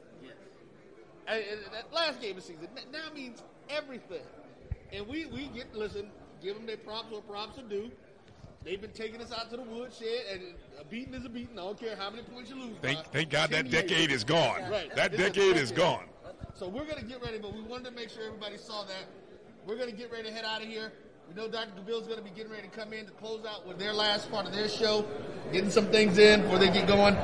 And, 1.26 1.44
and 1.44 1.74
that 1.74 1.92
last 1.92 2.20
game 2.20 2.30
of 2.30 2.36
the 2.36 2.42
season 2.42 2.68
now 2.92 3.14
means 3.14 3.42
everything. 3.68 4.22
And 4.92 5.06
we, 5.06 5.26
we 5.26 5.46
get, 5.48 5.74
listen, 5.74 6.10
give 6.42 6.56
them 6.56 6.66
their 6.66 6.78
props 6.78 7.12
or 7.12 7.20
props 7.22 7.56
to 7.56 7.62
do. 7.62 7.90
They've 8.64 8.80
been 8.80 8.92
taking 8.92 9.20
us 9.22 9.32
out 9.32 9.50
to 9.50 9.56
the 9.56 9.62
woodshed, 9.62 10.06
and 10.32 10.42
a 10.78 10.84
beating 10.84 11.14
is 11.14 11.24
a 11.24 11.30
beating. 11.30 11.58
I 11.58 11.62
don't 11.62 11.80
care 11.80 11.96
how 11.96 12.10
many 12.10 12.22
points 12.24 12.50
you 12.50 12.56
lose. 12.56 12.76
by. 12.76 12.94
Thank 12.94 13.06
thank 13.06 13.30
God 13.30 13.50
that 13.50 13.64
10 13.64 13.72
years. 13.72 13.82
decade 13.82 14.10
is 14.10 14.24
gone. 14.24 14.70
Right. 14.70 14.94
That 14.96 15.16
decade 15.16 15.56
is 15.56 15.70
decade. 15.70 15.76
gone. 15.76 16.04
So 16.60 16.68
we're 16.68 16.84
going 16.84 16.98
to 16.98 17.04
get 17.06 17.22
ready, 17.22 17.38
but 17.38 17.54
we 17.54 17.62
wanted 17.62 17.86
to 17.86 17.90
make 17.92 18.10
sure 18.10 18.22
everybody 18.22 18.58
saw 18.58 18.84
that. 18.84 19.06
We're 19.66 19.78
going 19.78 19.88
to 19.88 19.96
get 19.96 20.12
ready 20.12 20.28
to 20.28 20.30
head 20.30 20.44
out 20.44 20.60
of 20.60 20.68
here. 20.68 20.92
We 21.26 21.34
know 21.34 21.48
Dr. 21.48 21.70
DeVille's 21.74 22.06
going 22.06 22.18
to 22.18 22.22
be 22.22 22.28
getting 22.28 22.52
ready 22.52 22.68
to 22.68 22.78
come 22.78 22.92
in 22.92 23.06
to 23.06 23.12
close 23.12 23.46
out 23.46 23.66
with 23.66 23.78
their 23.78 23.94
last 23.94 24.30
part 24.30 24.44
of 24.44 24.52
their 24.52 24.68
show, 24.68 25.06
getting 25.54 25.70
some 25.70 25.86
things 25.86 26.18
in 26.18 26.42
before 26.42 26.58
they 26.58 26.70
get 26.70 26.86
going. 26.86 27.16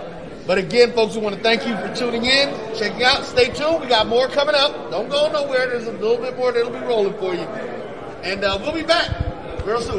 But 0.46 0.56
again, 0.56 0.94
folks, 0.94 1.16
we 1.16 1.20
want 1.20 1.36
to 1.36 1.42
thank 1.42 1.66
you 1.66 1.76
for 1.76 1.94
tuning 1.94 2.24
in, 2.24 2.48
checking 2.78 3.02
out. 3.02 3.26
Stay 3.26 3.50
tuned. 3.50 3.82
We 3.82 3.88
got 3.88 4.06
more 4.06 4.26
coming 4.28 4.54
up. 4.54 4.90
Don't 4.90 5.10
go 5.10 5.30
nowhere. 5.30 5.66
There's 5.68 5.86
a 5.86 5.92
little 5.92 6.16
bit 6.16 6.34
more 6.38 6.50
that'll 6.50 6.70
be 6.70 6.78
rolling 6.78 7.12
for 7.18 7.34
you. 7.34 7.46
And 8.24 8.42
uh, 8.42 8.58
we'll 8.62 8.72
be 8.72 8.84
back 8.84 9.10
real 9.66 9.82
soon. 9.82 9.92